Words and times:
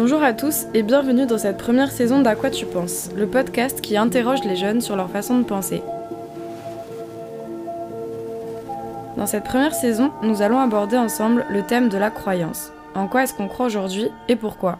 Bonjour 0.00 0.22
à 0.22 0.32
tous 0.32 0.66
et 0.74 0.84
bienvenue 0.84 1.26
dans 1.26 1.38
cette 1.38 1.58
première 1.58 1.90
saison 1.90 2.22
d'À 2.22 2.36
quoi 2.36 2.50
tu 2.50 2.66
penses, 2.66 3.10
le 3.16 3.26
podcast 3.26 3.80
qui 3.80 3.96
interroge 3.96 4.44
les 4.44 4.54
jeunes 4.54 4.80
sur 4.80 4.94
leur 4.94 5.10
façon 5.10 5.40
de 5.40 5.42
penser. 5.42 5.82
Dans 9.16 9.26
cette 9.26 9.42
première 9.42 9.74
saison, 9.74 10.12
nous 10.22 10.40
allons 10.40 10.60
aborder 10.60 10.96
ensemble 10.96 11.44
le 11.50 11.64
thème 11.64 11.88
de 11.88 11.98
la 11.98 12.12
croyance. 12.12 12.70
En 12.94 13.08
quoi 13.08 13.24
est-ce 13.24 13.34
qu'on 13.34 13.48
croit 13.48 13.66
aujourd'hui 13.66 14.06
et 14.28 14.36
pourquoi? 14.36 14.78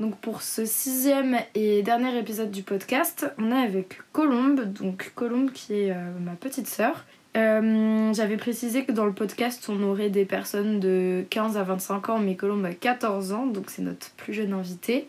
Donc 0.00 0.16
pour 0.16 0.42
ce 0.42 0.64
sixième 0.64 1.36
et 1.54 1.84
dernier 1.84 2.18
épisode 2.18 2.50
du 2.50 2.64
podcast, 2.64 3.32
on 3.38 3.52
est 3.52 3.62
avec 3.62 4.00
Colombe, 4.10 4.64
donc 4.64 5.12
Colombe 5.14 5.52
qui 5.52 5.74
est 5.74 5.92
euh, 5.92 6.10
ma 6.18 6.32
petite 6.32 6.66
sœur. 6.66 7.04
Euh, 7.36 8.12
j'avais 8.14 8.36
précisé 8.36 8.84
que 8.84 8.92
dans 8.92 9.04
le 9.04 9.12
podcast 9.12 9.68
on 9.68 9.82
aurait 9.82 10.10
des 10.10 10.24
personnes 10.24 10.80
de 10.80 11.24
15 11.30 11.56
à 11.56 11.62
25 11.62 12.08
ans, 12.08 12.18
mais 12.18 12.36
Colombe 12.36 12.64
a 12.64 12.72
14 12.72 13.32
ans, 13.32 13.46
donc 13.46 13.70
c'est 13.70 13.82
notre 13.82 14.10
plus 14.12 14.32
jeune 14.32 14.52
invité. 14.52 15.06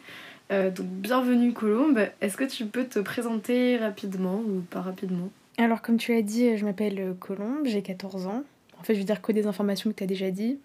Euh, 0.51 0.69
donc 0.69 0.87
bienvenue 0.87 1.53
Colombe, 1.53 1.99
est-ce 2.21 2.37
que 2.37 2.43
tu 2.43 2.65
peux 2.65 2.85
te 2.85 2.99
présenter 2.99 3.77
rapidement 3.77 4.39
ou 4.39 4.61
pas 4.69 4.81
rapidement? 4.81 5.29
Alors 5.57 5.81
comme 5.81 5.97
tu 5.97 6.13
l'as 6.13 6.21
dit, 6.21 6.57
je 6.57 6.65
m'appelle 6.65 7.15
Colombe, 7.19 7.65
j'ai 7.65 7.81
14 7.81 8.27
ans. 8.27 8.43
En 8.79 8.83
fait 8.83 8.93
je 8.93 8.99
veux 8.99 9.05
dire 9.05 9.21
que 9.21 9.31
des 9.31 9.47
informations 9.47 9.89
que 9.89 9.95
tu 9.95 10.03
as 10.03 10.07
déjà 10.07 10.29
dit, 10.29 10.59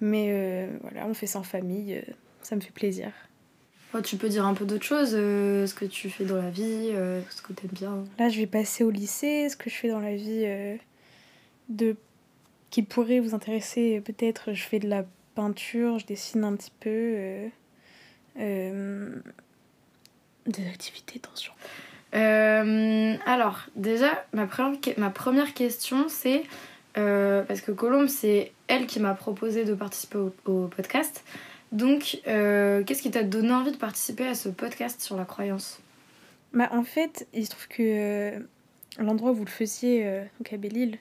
mais 0.00 0.68
voilà, 0.82 1.06
on 1.06 1.14
fait 1.14 1.26
ça 1.26 1.38
en 1.38 1.44
famille, 1.44 2.02
ça 2.42 2.56
me 2.56 2.60
fait 2.60 2.72
plaisir 2.72 3.10
tu 4.02 4.16
peux 4.16 4.28
dire 4.28 4.46
un 4.46 4.54
peu 4.54 4.64
d'autres 4.64 4.84
choses, 4.84 5.12
euh, 5.14 5.66
ce 5.66 5.74
que 5.74 5.84
tu 5.84 6.10
fais 6.10 6.24
dans 6.24 6.36
la 6.36 6.50
vie, 6.50 6.90
euh, 6.92 7.20
ce 7.30 7.42
que 7.42 7.52
tu 7.52 7.64
aimes 7.64 7.72
bien? 7.72 8.04
Là, 8.18 8.28
je 8.28 8.38
vais 8.38 8.46
passer 8.46 8.84
au 8.84 8.90
lycée, 8.90 9.48
ce 9.48 9.56
que 9.56 9.70
je 9.70 9.74
fais 9.74 9.88
dans 9.88 10.00
la 10.00 10.14
vie 10.14 10.44
euh, 10.44 10.76
de 11.68 11.96
qui 12.70 12.82
pourrait 12.82 13.20
vous 13.20 13.34
intéresser 13.34 14.00
peut-être. 14.04 14.52
Je 14.52 14.62
fais 14.62 14.78
de 14.78 14.88
la 14.88 15.04
peinture, 15.34 15.98
je 15.98 16.06
dessine 16.06 16.44
un 16.44 16.56
petit 16.56 16.72
peu. 16.80 17.48
des 18.36 19.12
activités, 20.68 21.20
attention. 21.22 21.52
alors, 22.12 23.66
déjà, 23.76 24.24
ma 24.32 24.46
première, 24.46 24.78
ma 24.96 25.10
première 25.10 25.54
question, 25.54 26.08
c'est 26.08 26.44
parce 26.94 27.60
que 27.60 27.72
Colombe, 27.72 28.08
c'est 28.08 28.52
elle 28.68 28.86
qui 28.86 29.00
m'a 29.00 29.14
proposé 29.14 29.64
de 29.64 29.74
participer 29.74 30.18
au 30.46 30.68
podcast. 30.68 31.24
Donc, 31.72 32.20
euh, 32.26 32.84
qu'est-ce 32.84 33.02
qui 33.02 33.10
t'a 33.10 33.22
donné 33.22 33.52
envie 33.52 33.72
de 33.72 33.76
participer 33.76 34.26
à 34.26 34.34
ce 34.34 34.48
podcast 34.48 35.00
sur 35.00 35.16
la 35.16 35.24
croyance? 35.24 35.80
Bah, 36.52 36.68
En 36.72 36.84
fait, 36.84 37.26
il 37.34 37.44
se 37.44 37.50
trouve 37.50 37.68
que 37.68 37.82
euh, 37.82 38.38
l'endroit 38.98 39.32
où 39.32 39.34
vous 39.34 39.44
le 39.44 39.50
faisiez, 39.50 40.06
euh, 40.06 40.24
donc 40.38 40.52
à 40.52 40.56
Belle-Île, 40.56 40.98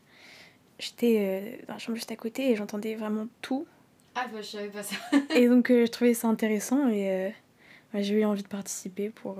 j'étais 0.80 1.60
dans 1.68 1.74
la 1.74 1.80
chambre 1.80 1.96
juste 1.96 2.12
à 2.12 2.16
côté 2.16 2.52
et 2.52 2.56
j'entendais 2.56 2.96
vraiment 2.96 3.28
tout. 3.42 3.66
Ah, 4.16 4.26
bah, 4.32 4.42
je 4.42 4.48
savais 4.48 4.68
pas 4.70 4.84
ça. 4.84 4.96
et 5.36 5.48
donc, 5.50 5.68
je 5.70 5.88
trouvais 5.88 6.14
ça 6.14 6.28
intéressant 6.28 6.88
et 6.90 7.34
bah, 7.94 8.02
j'ai 8.02 8.16
eu 8.16 8.26
envie 8.26 8.44
de 8.44 8.48
participer 8.48 9.10
pour. 9.10 9.38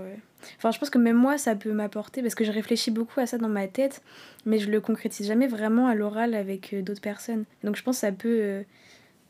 Enfin, 0.58 0.72
je 0.72 0.80
pense 0.80 0.90
que 0.90 0.98
même 0.98 1.16
moi, 1.16 1.38
ça 1.38 1.56
peut 1.56 1.72
m'apporter 1.72 2.22
parce 2.22 2.36
que 2.36 2.44
je 2.44 2.52
réfléchis 2.52 2.92
beaucoup 2.92 3.20
à 3.20 3.26
ça 3.26 3.38
dans 3.38 3.50
ma 3.50 3.68
tête, 3.68 4.02
mais 4.46 4.60
je 4.60 4.70
le 4.70 4.82
concrétise 4.82 5.28
jamais 5.28 5.48
vraiment 5.48 5.88
à 5.88 5.96
l'oral 5.96 6.34
avec 6.34 6.76
d'autres 6.84 7.02
personnes. 7.02 7.46
Donc, 7.64 7.76
je 7.76 7.84
pense 7.84 7.98
que 7.98 8.02
ça 8.02 8.12
peut 8.12 8.64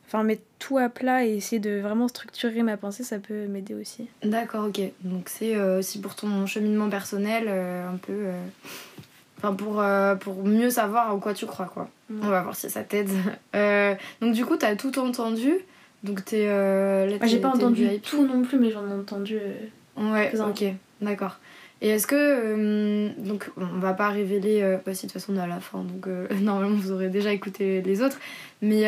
enfin 0.08 0.24
mettre 0.24 0.44
tout 0.60 0.78
à 0.78 0.90
plat 0.90 1.26
et 1.26 1.36
essayer 1.36 1.60
de 1.60 1.80
vraiment 1.80 2.08
structurer 2.08 2.64
ma 2.64 2.78
pensée, 2.78 3.04
ça 3.04 3.20
peut 3.20 3.48
m'aider 3.48 3.74
aussi. 3.74 4.08
D'accord, 4.24 4.68
ok. 4.68 4.82
Donc 5.02 5.30
c'est 5.30 5.56
euh, 5.56 5.80
aussi 5.80 6.00
pour 6.00 6.16
ton 6.16 6.46
cheminement 6.46 6.90
personnel, 6.90 7.46
euh, 7.48 7.90
un 7.90 7.98
peu... 7.98 8.28
Euh, 9.44 9.48
enfin, 9.48 9.54
pour, 9.54 9.84
pour 10.20 10.46
mieux 10.46 10.70
savoir 10.70 11.14
en 11.14 11.20
quoi 11.20 11.34
tu 11.34 11.46
crois, 11.46 11.66
quoi. 11.66 11.90
On 12.10 12.28
va 12.28 12.42
voir 12.42 12.56
si 12.56 12.70
ça 12.70 12.84
t'aide. 12.84 13.10
donc 14.22 14.34
du 14.34 14.46
coup, 14.46 14.58
t'as 14.58 14.76
tout 14.76 14.98
entendu. 15.00 15.54
Donc 16.04 16.24
t'es... 16.24 16.48
Ah, 16.48 17.26
j'ai 17.26 17.40
pas 17.40 17.50
entendu 17.50 18.00
tout 18.00 18.26
non 18.26 18.42
plus, 18.44 18.60
mais 18.60 18.72
j'en 18.72 18.88
ai 18.88 18.94
entendu... 18.94 19.40
ouais, 19.98 20.32
ok. 20.40 20.66
D'accord. 21.02 21.38
Et 21.82 21.90
est-ce 21.90 22.08
que. 22.08 22.16
Euh, 22.18 23.10
donc, 23.18 23.50
on 23.58 23.80
va 23.80 23.94
pas 23.94 24.10
révéler. 24.10 24.62
Euh, 24.62 24.78
bah, 24.86 24.94
si, 24.94 25.06
de 25.06 25.12
toute 25.12 25.22
façon, 25.22 25.34
on 25.34 25.38
est 25.38 25.44
à 25.44 25.48
la 25.48 25.60
fin, 25.60 25.84
donc 25.84 26.08
euh, 26.08 26.28
normalement, 26.42 26.76
vous 26.76 26.92
aurez 26.92 27.10
déjà 27.10 27.32
écouté 27.32 27.82
les 27.82 28.02
autres. 28.02 28.18
Mais 28.62 28.82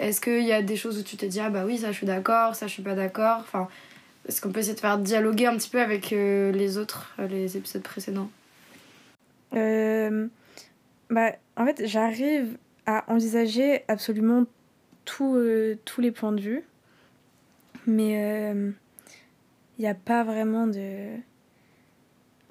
est-ce 0.00 0.20
qu'il 0.20 0.44
y 0.44 0.52
a 0.52 0.62
des 0.62 0.76
choses 0.76 0.98
où 0.98 1.02
tu 1.02 1.16
te 1.16 1.26
dis, 1.26 1.38
ah 1.38 1.50
bah 1.50 1.64
oui, 1.64 1.78
ça 1.78 1.92
je 1.92 1.96
suis 1.98 2.06
d'accord, 2.06 2.56
ça 2.56 2.66
je 2.66 2.72
suis 2.72 2.82
pas 2.82 2.94
d'accord? 2.94 3.38
Enfin, 3.40 3.68
est-ce 4.26 4.40
qu'on 4.40 4.50
peut 4.50 4.60
essayer 4.60 4.74
de 4.74 4.80
faire 4.80 4.98
dialoguer 4.98 5.46
un 5.46 5.56
petit 5.56 5.68
peu 5.68 5.80
avec 5.80 6.10
les 6.10 6.78
autres, 6.78 7.14
les 7.30 7.56
épisodes 7.56 7.82
précédents? 7.82 8.30
Bah, 9.52 11.32
en 11.56 11.66
fait, 11.66 11.86
j'arrive 11.86 12.56
à 12.86 13.04
envisager 13.12 13.84
absolument 13.88 14.44
tous 15.04 15.36
les 15.98 16.10
points 16.10 16.32
de 16.32 16.40
vue. 16.40 16.64
Mais 17.86 18.52
il 19.78 19.82
n'y 19.82 19.88
a 19.88 19.94
pas 19.94 20.24
vraiment 20.24 20.66
de 20.66 21.18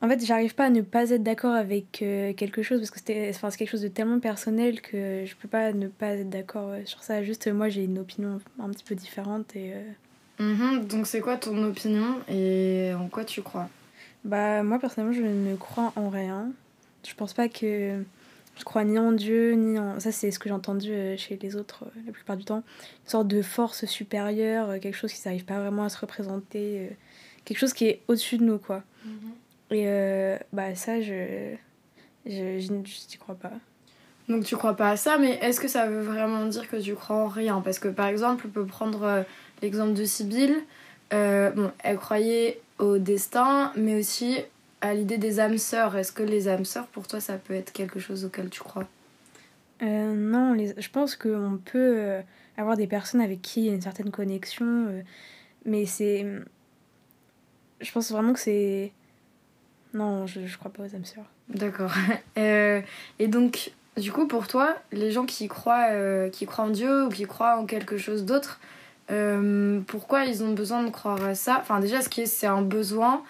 en 0.03 0.09
fait, 0.09 0.25
j'arrive 0.25 0.55
pas 0.55 0.65
à 0.65 0.69
ne 0.71 0.81
pas 0.81 1.11
être 1.11 1.21
d'accord 1.21 1.53
avec 1.53 2.01
euh, 2.01 2.33
quelque 2.33 2.63
chose 2.63 2.79
parce 2.79 2.89
que 2.89 2.97
c'était 2.97 3.29
enfin, 3.29 3.51
c'est 3.51 3.57
quelque 3.57 3.69
chose 3.69 3.83
de 3.83 3.87
tellement 3.87 4.19
personnel 4.19 4.81
que 4.81 5.25
je 5.25 5.35
peux 5.35 5.47
pas 5.47 5.73
ne 5.73 5.87
pas 5.87 6.15
être 6.15 6.29
d'accord 6.29 6.69
euh, 6.69 6.81
sur 6.85 7.03
ça. 7.03 7.21
Juste, 7.21 7.47
moi, 7.47 7.69
j'ai 7.69 7.83
une 7.83 7.99
opinion 7.99 8.39
un 8.59 8.69
petit 8.69 8.83
peu 8.83 8.95
différente 8.95 9.55
et. 9.55 9.73
Euh, 9.73 10.43
mhm. 10.43 10.85
donc, 10.87 11.05
c'est 11.05 11.21
quoi 11.21 11.37
ton 11.37 11.63
opinion 11.63 12.19
et 12.27 12.93
en 12.97 13.09
quoi 13.09 13.25
tu 13.25 13.43
crois? 13.43 13.69
Bah, 14.25 14.63
moi, 14.63 14.79
personnellement, 14.79 15.13
je 15.13 15.21
ne 15.21 15.55
crois 15.55 15.93
en 15.95 16.09
rien. 16.09 16.51
Je 17.07 17.13
pense 17.15 17.33
pas 17.33 17.49
que. 17.49 18.03
Je 18.57 18.63
crois 18.65 18.83
ni 18.83 18.99
en 18.99 19.11
Dieu, 19.11 19.53
ni 19.53 19.79
en. 19.79 19.99
Ça, 19.99 20.11
c'est 20.11 20.29
ce 20.29 20.37
que 20.37 20.49
j'ai 20.49 20.55
entendu 20.55 20.91
chez 21.17 21.39
les 21.41 21.55
autres 21.55 21.85
la 22.05 22.11
plupart 22.11 22.37
du 22.37 22.43
temps. 22.43 22.63
Une 23.05 23.09
sorte 23.09 23.27
de 23.27 23.41
force 23.41 23.85
supérieure, 23.85 24.79
quelque 24.79 24.95
chose 24.95 25.13
qui 25.13 25.21
n'arrive 25.25 25.45
pas 25.45 25.59
vraiment 25.59 25.83
à 25.83 25.89
se 25.89 25.97
représenter. 25.97 26.89
quelque 27.45 27.57
chose 27.57 27.73
qui 27.73 27.85
est 27.85 28.01
au-dessus 28.07 28.37
de 28.37 28.43
nous, 28.43 28.59
quoi. 28.59 28.83
Mhm. 29.05 29.31
Et 29.71 29.83
euh, 29.87 30.37
bah 30.51 30.75
ça, 30.75 31.01
je 31.01 31.55
je 32.25 33.17
crois 33.17 33.35
pas. 33.35 33.53
Donc 34.29 34.43
tu 34.43 34.55
crois 34.55 34.75
pas 34.75 34.91
à 34.91 34.97
ça, 34.97 35.17
mais 35.17 35.39
est-ce 35.41 35.59
que 35.59 35.67
ça 35.67 35.87
veut 35.87 36.01
vraiment 36.01 36.45
dire 36.45 36.69
que 36.69 36.77
tu 36.77 36.93
crois 36.93 37.15
en 37.15 37.27
rien? 37.27 37.61
Parce 37.61 37.79
que 37.79 37.87
par 37.87 38.07
exemple, 38.07 38.45
on 38.47 38.49
peut 38.49 38.65
prendre 38.65 39.03
euh, 39.03 39.23
l'exemple 39.61 39.93
de 39.93 40.05
Sibylle. 40.05 40.57
Euh, 41.13 41.51
bon, 41.51 41.71
elle 41.83 41.97
croyait 41.97 42.61
au 42.79 42.97
destin, 42.97 43.71
mais 43.75 43.95
aussi 43.99 44.37
à 44.81 44.93
l'idée 44.93 45.17
des 45.17 45.39
âmes 45.39 45.57
sœurs. 45.57 45.95
Est-ce 45.95 46.11
que 46.11 46.23
les 46.23 46.47
âmes 46.47 46.65
sœurs, 46.65 46.87
pour 46.87 47.07
toi, 47.07 47.19
ça 47.19 47.37
peut 47.37 47.53
être 47.53 47.71
quelque 47.71 47.99
chose 47.99 48.25
auquel 48.25 48.49
tu 48.49 48.61
crois? 48.61 48.87
Non, 49.81 50.53
les... 50.53 50.75
je 50.79 50.89
pense 50.89 51.15
qu'on 51.15 51.59
peut 51.63 52.21
avoir 52.55 52.77
des 52.77 52.85
personnes 52.85 53.21
avec 53.21 53.41
qui 53.41 53.61
il 53.61 53.65
y 53.65 53.69
a 53.69 53.73
une 53.73 53.81
certaine 53.81 54.11
connexion, 54.11 55.03
mais 55.65 55.85
c'est... 55.85 56.25
Je 57.79 57.91
pense 57.91 58.11
vraiment 58.11 58.33
que 58.33 58.39
c'est 58.39 58.91
non, 59.93 60.25
je, 60.25 60.45
je 60.45 60.57
crois 60.57 60.71
pas 60.71 60.83
aux 60.83 60.95
âmes 60.95 61.05
sœurs. 61.05 61.25
D'accord. 61.49 61.91
Euh, 62.37 62.81
et 63.19 63.27
donc, 63.27 63.73
du 63.97 64.11
coup, 64.11 64.25
pour 64.25 64.47
toi, 64.47 64.75
les 64.91 65.11
gens 65.11 65.25
qui 65.25 65.47
croient, 65.47 65.89
euh, 65.91 66.29
qui 66.29 66.45
croient 66.45 66.65
en 66.65 66.69
Dieu 66.69 67.05
ou 67.05 67.09
qui 67.09 67.25
croient 67.25 67.57
en 67.57 67.65
quelque 67.65 67.97
chose 67.97 68.25
d'autre, 68.25 68.59
euh, 69.11 69.81
pourquoi 69.85 70.25
ils 70.25 70.43
ont 70.43 70.53
besoin 70.53 70.83
de 70.83 70.89
croire 70.89 71.21
à 71.23 71.35
ça? 71.35 71.57
Enfin, 71.59 71.79
déjà, 71.79 72.01
ce 72.01 72.09
qui 72.09 72.21
est, 72.21 72.25
c'est 72.25 72.47
un 72.47 72.61
besoin? 72.61 73.21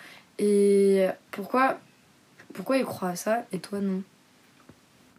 Et 0.41 1.07
pourquoi, 1.31 1.79
pourquoi 2.53 2.77
ils 2.77 2.85
croient 2.85 3.09
à 3.09 3.15
ça 3.15 3.45
et 3.53 3.59
toi 3.59 3.79
non? 3.79 4.03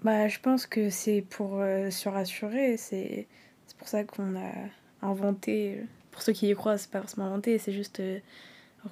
Bah, 0.02 0.28
je 0.28 0.38
pense 0.40 0.66
que 0.66 0.90
c'est 0.90 1.24
pour 1.30 1.60
se 1.60 2.08
rassurer. 2.08 2.76
C'est 2.76 3.26
pour 3.78 3.86
ça 3.86 4.02
qu'on 4.02 4.36
a 4.36 4.50
inventé. 5.00 5.80
Pour 6.10 6.22
ceux 6.22 6.32
qui 6.32 6.50
y 6.50 6.54
croient, 6.54 6.76
c'est 6.76 6.90
pas 6.90 7.00
forcément 7.00 7.26
inventé, 7.26 7.58
c'est 7.58 7.72
juste 7.72 8.02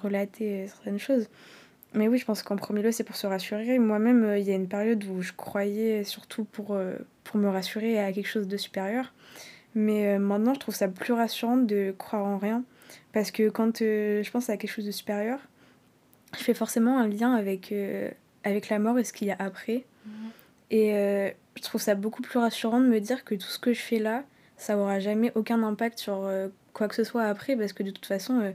relater 0.01 0.67
certaines 0.67 0.99
choses. 0.99 1.27
Mais 1.93 2.07
oui, 2.07 2.17
je 2.17 2.25
pense 2.25 2.41
qu'en 2.41 2.55
premier 2.55 2.81
lieu, 2.81 2.91
c'est 2.91 3.03
pour 3.03 3.17
se 3.17 3.27
rassurer. 3.27 3.77
Moi-même, 3.77 4.23
euh, 4.23 4.37
il 4.37 4.47
y 4.47 4.51
a 4.51 4.55
une 4.55 4.69
période 4.69 5.03
où 5.03 5.21
je 5.21 5.33
croyais 5.33 6.03
surtout 6.05 6.45
pour, 6.45 6.73
euh, 6.73 6.95
pour 7.25 7.37
me 7.37 7.49
rassurer 7.49 7.99
à 7.99 8.13
quelque 8.13 8.29
chose 8.29 8.47
de 8.47 8.55
supérieur. 8.55 9.13
Mais 9.75 10.15
euh, 10.15 10.19
maintenant, 10.19 10.53
je 10.53 10.59
trouve 10.59 10.75
ça 10.75 10.87
plus 10.87 11.13
rassurant 11.13 11.57
de 11.57 11.93
croire 11.97 12.25
en 12.25 12.37
rien. 12.37 12.63
Parce 13.11 13.31
que 13.31 13.49
quand 13.49 13.79
je 13.79 14.29
pense 14.31 14.49
à 14.49 14.55
quelque 14.55 14.71
chose 14.71 14.85
de 14.85 14.91
supérieur, 14.91 15.39
je 16.37 16.43
fais 16.43 16.53
forcément 16.53 16.99
un 16.99 17.07
lien 17.07 17.33
avec, 17.33 17.73
avec 18.43 18.69
la 18.69 18.79
mort 18.79 18.97
et 18.99 19.03
ce 19.03 19.13
qu'il 19.13 19.27
y 19.27 19.31
a 19.31 19.35
après. 19.39 19.85
Mhm. 20.05 20.11
Et 20.71 21.33
je 21.55 21.61
trouve 21.61 21.81
ça 21.81 21.95
beaucoup 21.95 22.21
plus 22.21 22.39
rassurant 22.39 22.79
de 22.79 22.87
me 22.87 22.99
dire 22.99 23.23
que 23.25 23.35
tout 23.35 23.47
ce 23.47 23.59
que 23.59 23.73
je 23.73 23.81
fais 23.81 23.99
là, 23.99 24.23
ça 24.57 24.77
aura 24.77 24.99
jamais 24.99 25.31
aucun 25.35 25.61
impact 25.63 25.99
sur 25.99 26.29
quoi 26.73 26.87
que 26.87 26.95
ce 26.95 27.03
soit 27.03 27.23
après. 27.23 27.55
Parce 27.55 27.73
que 27.73 27.83
de 27.83 27.91
toute 27.91 28.05
façon 28.05 28.53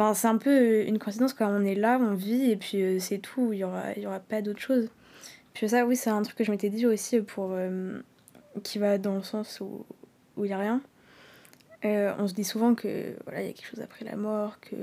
Enfin, 0.00 0.14
c'est 0.14 0.28
un 0.28 0.38
peu 0.38 0.50
euh, 0.50 0.86
une 0.86 0.98
coïncidence 0.98 1.34
quand 1.34 1.50
on 1.50 1.62
est 1.62 1.74
là, 1.74 1.98
on 2.00 2.14
vit 2.14 2.50
et 2.50 2.56
puis 2.56 2.82
euh, 2.82 2.98
c'est 2.98 3.18
tout, 3.18 3.52
il 3.52 3.56
n'y 3.56 3.64
aura, 3.64 3.92
y 3.98 4.06
aura 4.06 4.18
pas 4.18 4.40
d'autre 4.40 4.58
chose. 4.58 4.88
Puis 5.52 5.68
ça, 5.68 5.84
oui, 5.84 5.94
c'est 5.94 6.08
un 6.08 6.22
truc 6.22 6.38
que 6.38 6.44
je 6.44 6.50
m'étais 6.50 6.70
dit 6.70 6.86
aussi 6.86 7.20
pour. 7.20 7.50
Euh, 7.52 8.00
qui 8.62 8.78
va 8.78 8.96
dans 8.96 9.14
le 9.14 9.22
sens 9.22 9.60
où 9.60 9.84
il 10.38 10.44
n'y 10.44 10.52
a 10.52 10.58
rien. 10.58 10.80
on 11.84 12.26
se 12.26 12.34
dit 12.34 12.44
souvent 12.44 12.74
que 12.74 13.14
voilà, 13.24 13.42
il 13.42 13.46
y 13.46 13.50
a 13.50 13.52
quelque 13.52 13.68
chose 13.68 13.80
après 13.80 14.04
la 14.04 14.16
mort, 14.16 14.58
que 14.60 14.76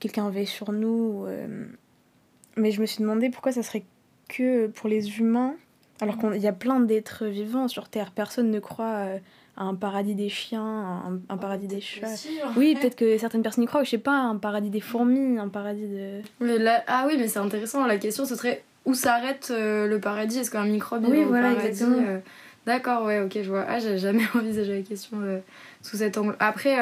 quelqu'un 0.00 0.30
veille 0.30 0.46
sur 0.46 0.72
nous. 0.72 1.26
mais 2.56 2.70
je 2.70 2.80
me 2.80 2.86
suis 2.86 3.02
demandé 3.02 3.30
pourquoi 3.30 3.52
ça 3.52 3.62
serait 3.62 3.84
que 4.28 4.66
pour 4.68 4.88
les 4.88 5.18
humains 5.18 5.54
Alors 6.00 6.18
qu'il 6.18 6.36
y 6.36 6.46
a 6.48 6.52
plein 6.52 6.80
d'êtres 6.80 7.26
vivants 7.26 7.68
sur 7.68 7.88
Terre. 7.88 8.10
Personne 8.12 8.50
ne 8.50 8.60
croit 8.60 8.84
euh, 8.86 9.18
à 9.56 9.64
un 9.64 9.74
paradis 9.74 10.14
des 10.14 10.28
chiens, 10.28 10.62
un, 10.64 11.20
un 11.28 11.36
paradis 11.36 11.66
des 11.66 11.80
chats. 11.80 12.06
Oui, 12.56 12.76
peut-être 12.80 12.96
que 12.96 13.16
certaines 13.18 13.42
personnes 13.42 13.64
y 13.64 13.66
croient, 13.66 13.84
je 13.84 13.90
sais 13.90 13.98
pas, 13.98 14.18
un 14.18 14.36
paradis 14.36 14.70
des 14.70 14.80
fourmis, 14.80 15.38
un 15.38 15.48
paradis 15.48 15.86
de. 15.86 16.20
Mais 16.40 16.58
ah 16.86 17.04
oui, 17.06 17.16
mais 17.18 17.28
c'est 17.28 17.38
intéressant. 17.38 17.86
La 17.86 17.98
question, 17.98 18.24
ce 18.24 18.34
serait 18.36 18.64
où 18.84 18.94
s'arrête 18.94 19.48
euh, 19.50 19.86
le 19.86 19.98
paradis? 20.00 20.38
Est-ce 20.38 20.50
qu'un 20.50 20.64
microbe 20.64 21.06
Oui, 21.08 21.24
voilà, 21.24 21.50
paradis 21.54 21.68
exactement. 21.68 22.04
euh, 22.06 22.18
D'accord, 22.66 23.04
ouais, 23.04 23.20
ok, 23.20 23.32
je 23.42 23.48
vois. 23.48 23.64
Ah, 23.68 23.78
j'ai 23.78 23.98
jamais 23.98 24.24
envisagé 24.34 24.76
la 24.76 24.82
question 24.82 25.18
euh, 25.22 25.38
sous 25.82 25.96
cet 25.98 26.18
angle. 26.18 26.36
Après, 26.40 26.76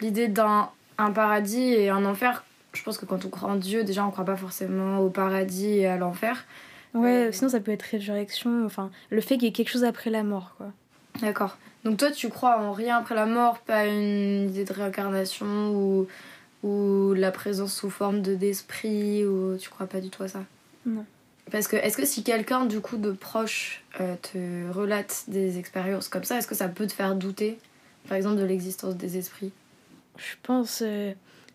l'idée 0.00 0.28
d'un 0.28 0.70
un 1.02 1.12
paradis 1.12 1.74
et 1.74 1.90
un 1.90 2.04
enfer, 2.04 2.44
je 2.72 2.82
pense 2.82 2.98
que 2.98 3.04
quand 3.04 3.24
on 3.24 3.28
croit 3.28 3.48
en 3.48 3.56
Dieu, 3.56 3.84
déjà, 3.84 4.04
on 4.06 4.10
croit 4.10 4.24
pas 4.24 4.36
forcément 4.36 4.98
au 4.98 5.10
paradis 5.10 5.78
et 5.78 5.86
à 5.86 5.96
l'enfer. 5.96 6.44
Ouais, 6.94 7.30
sinon 7.32 7.48
ça 7.48 7.60
peut 7.60 7.72
être 7.72 7.82
résurrection, 7.82 8.64
enfin, 8.66 8.90
le 9.10 9.20
fait 9.20 9.34
qu'il 9.34 9.44
y 9.44 9.46
ait 9.46 9.52
quelque 9.52 9.70
chose 9.70 9.84
après 9.84 10.10
la 10.10 10.22
mort, 10.22 10.54
quoi. 10.58 10.66
D'accord. 11.20 11.56
Donc 11.84 11.98
toi, 11.98 12.10
tu 12.10 12.28
crois 12.28 12.60
en 12.60 12.72
rien 12.72 12.98
après 12.98 13.14
la 13.14 13.26
mort, 13.26 13.58
pas 13.58 13.86
une 13.86 14.48
idée 14.50 14.64
de 14.64 14.72
réincarnation 14.72 15.70
ou, 15.70 16.06
ou 16.62 17.12
la 17.14 17.30
présence 17.30 17.74
sous 17.74 17.90
forme 17.90 18.22
de 18.22 18.34
d'esprit, 18.34 19.24
ou 19.24 19.56
tu 19.58 19.68
crois 19.68 19.86
pas 19.86 20.00
du 20.00 20.10
tout 20.10 20.22
à 20.22 20.28
ça? 20.28 20.40
Non. 20.86 21.04
Parce 21.50 21.66
que 21.66 21.76
est-ce 21.76 21.96
que 21.96 22.06
si 22.06 22.22
quelqu'un 22.22 22.66
du 22.66 22.80
coup 22.80 22.96
de 22.96 23.10
proche 23.10 23.82
euh, 24.00 24.14
te 24.20 24.70
relate 24.72 25.24
des 25.28 25.58
expériences 25.58 26.08
comme 26.08 26.24
ça, 26.24 26.38
est-ce 26.38 26.46
que 26.46 26.54
ça 26.54 26.68
peut 26.68 26.86
te 26.86 26.92
faire 26.92 27.14
douter, 27.14 27.58
par 28.08 28.16
exemple, 28.16 28.36
de 28.36 28.44
l'existence 28.44 28.96
des 28.96 29.18
esprits? 29.18 29.52
Je 30.16 30.34
pense, 30.42 30.82
euh, 30.84 31.12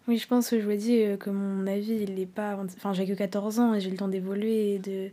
oui, 0.07 0.17
je 0.17 0.27
pense 0.27 0.49
que 0.49 0.59
je 0.59 0.65
vous 0.65 0.71
ai 0.71 0.77
dit 0.77 1.01
euh, 1.01 1.17
que 1.17 1.29
mon 1.29 1.67
avis, 1.67 1.93
il 1.93 2.19
est 2.19 2.25
pas, 2.25 2.57
enfin, 2.77 2.93
j'ai 2.93 3.05
que 3.05 3.13
14 3.13 3.59
ans 3.59 3.73
et 3.73 3.79
j'ai 3.81 3.89
le 3.89 3.97
temps 3.97 4.07
d'évoluer 4.07 4.75
et 4.75 4.79
de 4.79 5.09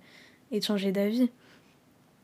et 0.53 0.61
de 0.61 0.65
changer 0.65 0.93
d'avis. 0.93 1.31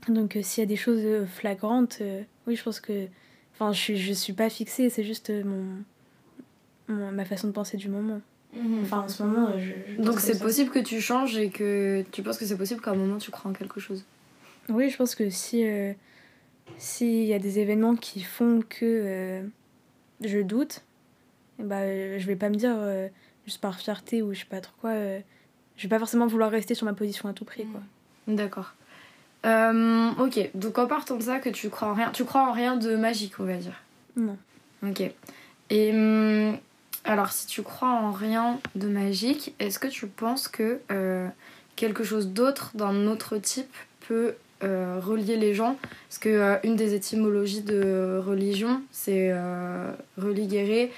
Donc 0.08 0.38
s'il 0.42 0.62
y 0.62 0.64
a 0.64 0.68
des 0.68 0.76
choses 0.76 1.26
flagrantes, 1.26 2.00
oui, 2.46 2.56
je 2.56 2.62
pense 2.62 2.80
que, 2.80 3.06
enfin, 3.54 3.72
je 3.72 3.78
suis, 3.78 3.96
je 3.96 4.12
suis 4.12 4.32
pas 4.32 4.48
fixée, 4.48 4.88
c'est 4.88 5.04
juste 5.04 5.32
mon, 5.44 5.84
ma 6.88 7.24
façon 7.24 7.48
de 7.48 7.52
penser 7.52 7.76
du 7.76 7.88
moment. 7.88 8.20
Mhm. 8.54 8.80
Enfin, 8.82 9.00
en 9.00 9.08
ce 9.08 9.22
moment, 9.22 9.52
je, 9.58 10.02
Donc 10.02 10.20
c'est 10.20 10.38
possible 10.38 10.70
que 10.70 10.78
tu 10.78 11.00
changes 11.00 11.36
et 11.36 11.50
que 11.50 12.04
tu 12.10 12.22
penses 12.22 12.38
que 12.38 12.44
c'est 12.44 12.56
possible 12.56 12.80
qu'à 12.80 12.90
un 12.90 12.96
moment 12.96 13.18
tu 13.18 13.30
crois 13.30 13.50
en 13.50 13.54
quelque 13.54 13.80
chose. 13.80 14.04
Oui, 14.68 14.90
je 14.90 14.96
pense 14.96 15.14
que 15.14 15.30
si 15.30 15.66
euh, 15.66 15.92
s'il 16.76 17.24
y 17.24 17.32
a 17.32 17.38
des 17.38 17.58
événements 17.58 17.96
qui 17.96 18.22
font 18.22 18.60
que 18.68 18.84
euh, 18.84 19.42
je 20.22 20.38
doute, 20.40 20.82
bah 21.62 22.18
je 22.18 22.26
vais 22.26 22.36
pas 22.36 22.48
me 22.48 22.56
dire 22.56 22.74
euh, 22.74 23.08
juste 23.46 23.60
par 23.60 23.78
fierté 23.78 24.22
ou 24.22 24.32
je 24.34 24.40
sais 24.40 24.44
pas 24.44 24.60
trop 24.60 24.74
quoi. 24.80 24.92
je 24.94 25.82
vais 25.82 25.88
pas 25.88 25.98
forcément 25.98 26.26
vouloir 26.26 26.50
rester 26.50 26.74
sur 26.74 26.86
ma 26.86 26.92
position 26.92 27.28
à 27.28 27.32
tout 27.32 27.44
prix, 27.44 27.66
quoi. 27.66 27.80
D'accord. 28.26 28.74
ok, 29.44 30.50
donc 30.54 30.78
en 30.78 30.86
partant 30.86 31.16
de 31.16 31.22
ça, 31.22 31.38
que 31.38 31.48
tu 31.48 31.70
crois 31.70 31.88
en 31.88 31.94
rien, 31.94 32.10
tu 32.12 32.24
crois 32.24 32.48
en 32.48 32.52
rien 32.52 32.76
de 32.76 32.96
magique, 32.96 33.40
on 33.40 33.44
va 33.44 33.56
dire. 33.56 33.82
Non. 34.16 34.36
Ok. 34.82 35.02
Et 35.70 35.92
hum, 35.92 36.56
alors, 37.04 37.32
si 37.32 37.46
tu 37.46 37.62
crois 37.62 37.88
en 37.88 38.12
rien 38.12 38.60
de 38.74 38.88
magique, 38.88 39.54
est-ce 39.58 39.78
que 39.78 39.88
tu 39.88 40.06
penses 40.06 40.48
que 40.48 40.80
euh, 40.90 41.28
quelque 41.76 42.04
chose 42.04 42.28
d'autre 42.28 42.72
d'un 42.74 43.06
autre 43.06 43.38
type 43.38 43.74
peut 44.06 44.34
euh, 44.62 45.00
relier 45.02 45.36
les 45.36 45.54
gens? 45.54 45.76
Parce 46.08 46.18
que 46.18 46.28
euh, 46.28 46.56
une 46.62 46.76
des 46.76 46.94
étymologies 46.94 47.62
de 47.62 48.20
religion, 48.24 48.82
c'est 48.90 49.32
religere, 50.18 50.90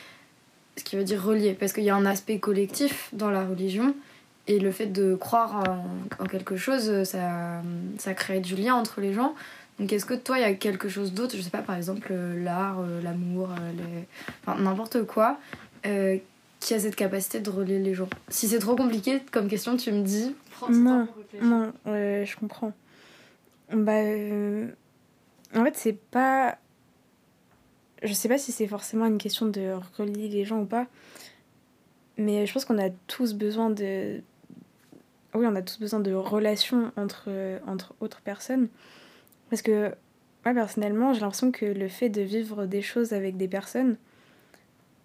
ce 0.76 0.84
qui 0.84 0.96
veut 0.96 1.04
dire 1.04 1.22
relier, 1.22 1.54
parce 1.54 1.72
qu'il 1.72 1.84
y 1.84 1.90
a 1.90 1.96
un 1.96 2.06
aspect 2.06 2.38
collectif 2.38 3.08
dans 3.12 3.30
la 3.30 3.44
religion. 3.44 3.94
Et 4.48 4.58
le 4.58 4.72
fait 4.72 4.86
de 4.86 5.14
croire 5.14 5.62
en, 6.18 6.26
quelque 6.26 6.56
chose, 6.56 7.04
ça, 7.04 7.62
ça 7.98 8.14
crée 8.14 8.40
du 8.40 8.56
lien 8.56 8.74
entre 8.74 9.00
les 9.00 9.12
gens. 9.12 9.34
Donc 9.78 9.92
est-ce 9.92 10.04
que 10.04 10.14
toi, 10.14 10.38
il 10.38 10.42
y 10.42 10.44
a 10.44 10.54
quelque 10.54 10.88
chose 10.88 11.12
d'autre, 11.12 11.36
je 11.36 11.42
sais 11.42 11.50
pas, 11.50 11.62
par 11.62 11.76
exemple 11.76 12.12
l'art, 12.12 12.82
l'amour, 13.02 13.50
enfin, 14.44 14.60
n'importe 14.60 15.04
quoi, 15.06 15.38
euh, 15.86 16.16
qui 16.58 16.74
a 16.74 16.80
cette 16.80 16.96
capacité 16.96 17.40
de 17.40 17.50
relier 17.50 17.78
les 17.78 17.94
gens? 17.94 18.08
Si 18.28 18.48
c'est 18.48 18.58
trop 18.58 18.74
compliqué 18.74 19.20
comme 19.30 19.48
question, 19.48 19.76
tu 19.76 19.92
me 19.92 20.02
dis. 20.02 20.34
non, 20.68 21.06
non, 21.40 21.72
je 21.86 22.36
comprends. 22.36 22.72
Bah, 23.72 23.92
euh, 23.92 24.66
en 25.54 25.64
fait, 25.64 25.76
c'est 25.76 25.98
pas. 25.98 26.56
Je 28.02 28.12
sais 28.12 28.28
pas 28.28 28.38
si 28.38 28.52
c'est 28.52 28.66
forcément 28.66 29.06
une 29.06 29.18
question 29.18 29.46
de 29.46 29.74
relier 29.96 30.28
les 30.28 30.44
gens 30.44 30.60
ou 30.60 30.66
pas, 30.66 30.86
mais 32.16 32.46
je 32.46 32.52
pense 32.52 32.64
qu'on 32.64 32.78
a 32.78 32.90
tous 33.06 33.34
besoin 33.34 33.70
de. 33.70 34.20
Oui, 35.34 35.46
on 35.46 35.54
a 35.54 35.62
tous 35.62 35.78
besoin 35.78 36.00
de 36.00 36.12
relations 36.12 36.92
entre, 36.96 37.30
entre 37.66 37.94
autres 38.00 38.20
personnes. 38.20 38.68
Parce 39.48 39.62
que, 39.62 39.94
moi, 40.44 40.54
personnellement, 40.54 41.14
j'ai 41.14 41.20
l'impression 41.20 41.52
que 41.52 41.64
le 41.64 41.88
fait 41.88 42.10
de 42.10 42.20
vivre 42.20 42.66
des 42.66 42.82
choses 42.82 43.12
avec 43.12 43.36
des 43.36 43.48
personnes, 43.48 43.96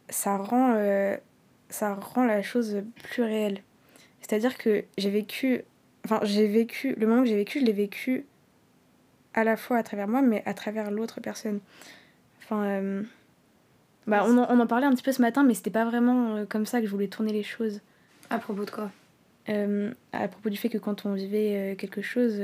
ça 0.10 0.38
rend, 0.38 0.74
euh, 0.76 1.16
ça 1.70 1.96
rend 1.96 2.26
la 2.26 2.42
chose 2.42 2.84
plus 3.04 3.24
réelle. 3.24 3.62
C'est-à-dire 4.22 4.58
que 4.58 4.84
j'ai 4.98 5.10
vécu, 5.10 5.64
enfin 6.06 6.20
j'ai 6.24 6.48
vécu, 6.48 6.96
le 6.98 7.08
moment 7.08 7.24
que 7.24 7.30
j'ai 7.30 7.36
vécu, 7.36 7.60
je 7.60 7.66
l'ai 7.66 7.74
vécu 7.74 8.26
à 9.34 9.44
la 9.44 9.56
fois 9.56 9.78
à 9.78 9.84
travers 9.84 10.08
moi, 10.08 10.22
mais 10.22 10.44
à 10.46 10.54
travers 10.54 10.92
l'autre 10.92 11.22
personne. 11.22 11.60
Enfin, 12.50 12.64
euh, 12.64 13.04
bah, 14.08 14.24
on, 14.26 14.38
en, 14.38 14.48
on, 14.50 14.60
en, 14.60 14.68
parlait 14.68 14.86
un 14.86 14.94
petit 14.94 15.04
peu 15.04 15.12
ce 15.12 15.22
matin, 15.22 15.44
mais 15.44 15.54
c'était 15.54 15.70
pas 15.70 15.86
vraiment 15.86 16.36
euh, 16.36 16.46
comme 16.46 16.66
ça 16.66 16.80
que 16.80 16.86
je 16.86 16.92
voulais 16.92 17.08
tourner 17.08 17.34
les 17.34 17.44
choses. 17.44 17.82
À 18.30 18.40
propos 18.40 18.64
de 18.64 18.72
quoi? 18.72 18.90
À 20.12 20.28
propos 20.28 20.50
du 20.50 20.58
fait 20.58 20.70
que 20.70 20.78
quand 20.78 21.06
on 21.06 21.14
vivait 21.14 21.78
quelque 21.78 22.02
chose, 22.02 22.42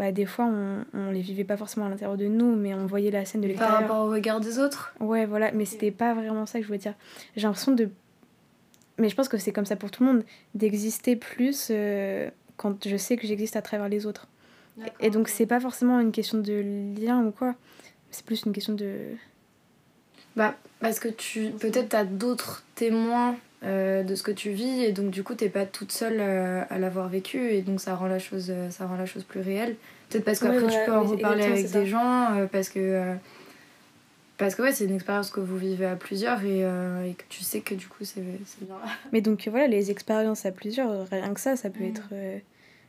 bah, 0.00 0.12
des 0.12 0.24
fois, 0.24 0.46
on, 0.46 0.84
on 0.94 1.10
les 1.10 1.20
vivait 1.20 1.44
pas 1.44 1.58
forcément 1.58 1.84
à 1.84 1.90
l'intérieur 1.90 2.16
de 2.16 2.24
nous, 2.24 2.56
mais 2.56 2.72
on 2.72 2.86
voyait 2.86 3.10
la 3.10 3.26
scène 3.26 3.42
de 3.42 3.48
l'extérieur. 3.48 3.80
Par 3.80 3.88
rapport 3.88 4.06
au 4.06 4.10
regard 4.10 4.40
des 4.40 4.58
autres? 4.58 4.94
Ouais, 4.98 5.26
voilà, 5.26 5.52
mais 5.52 5.66
c'était 5.66 5.90
pas 5.90 6.14
vraiment 6.14 6.46
ça 6.46 6.58
que 6.58 6.62
je 6.62 6.68
voulais 6.68 6.78
dire. 6.78 6.94
J'ai 7.36 7.42
l'impression 7.42 7.72
de. 7.72 7.90
Mais 8.96 9.10
je 9.10 9.14
pense 9.14 9.28
que 9.28 9.36
c'est 9.36 9.52
comme 9.52 9.66
ça 9.66 9.76
pour 9.76 9.90
tout 9.90 10.02
le 10.02 10.10
monde, 10.10 10.24
d'exister 10.54 11.16
plus 11.16 11.68
euh, 11.70 12.30
quand 12.56 12.88
je 12.88 12.96
sais 12.96 13.18
que 13.18 13.26
j'existe 13.26 13.56
à 13.56 13.62
travers 13.62 13.90
les 13.90 14.06
autres. 14.06 14.26
Et 15.00 15.10
donc, 15.10 15.28
c'est 15.28 15.44
pas 15.44 15.60
forcément 15.60 16.00
une 16.00 16.12
question 16.12 16.38
de 16.38 16.94
lien 16.98 17.22
ou 17.22 17.30
quoi, 17.30 17.54
c'est 18.10 18.24
plus 18.24 18.44
une 18.44 18.52
question 18.52 18.74
de. 18.74 18.98
Bah, 20.36 20.54
parce 20.80 21.00
que 21.00 21.08
tu. 21.08 21.50
Peut-être 21.50 21.90
t'as 21.90 22.04
d'autres 22.04 22.64
témoins 22.74 23.36
euh, 23.62 24.02
de 24.02 24.14
ce 24.14 24.22
que 24.22 24.30
tu 24.30 24.52
vis 24.52 24.84
et 24.84 24.92
donc 24.92 25.10
du 25.10 25.22
coup 25.22 25.34
t'es 25.34 25.50
pas 25.50 25.66
toute 25.66 25.92
seule 25.92 26.16
euh, 26.18 26.62
à 26.70 26.78
l'avoir 26.78 27.10
vécu 27.10 27.52
et 27.52 27.60
donc 27.60 27.78
ça 27.78 27.94
rend 27.94 28.06
la 28.06 28.18
chose 28.18 28.46
euh, 28.48 28.70
ça 28.70 28.86
rend 28.86 28.96
la 28.96 29.04
chose 29.04 29.22
plus 29.22 29.40
réelle. 29.40 29.76
Peut-être 30.08 30.24
parce 30.24 30.38
qu'après 30.38 30.66
tu 30.66 30.78
peux 30.86 30.94
en 30.94 31.02
reparler 31.02 31.44
avec 31.44 31.70
des 31.70 31.86
gens 31.86 32.48
parce 32.50 32.70
que 32.70 33.16
parce 34.38 34.54
que 34.54 34.62
ouais 34.62 34.72
c'est 34.72 34.86
une 34.86 34.94
expérience 34.94 35.30
que 35.30 35.40
vous 35.40 35.58
vivez 35.58 35.84
à 35.84 35.94
plusieurs 35.94 36.42
et, 36.42 36.60
et, 36.60 37.14
que 37.14 37.24
tu 37.28 37.44
sais 37.44 37.60
que 37.60 37.74
du 37.74 37.86
coup 37.86 38.04
c'est 38.04 38.22
bien. 38.22 38.76
Mais 39.12 39.20
donc 39.20 39.46
voilà 39.48 39.66
les 39.66 39.90
expériences 39.90 40.46
à 40.46 40.52
plusieurs 40.52 41.06
rien 41.10 41.34
que 41.34 41.40
ça 41.40 41.54
ça 41.56 41.68
peut 41.68 41.84
être 41.84 42.08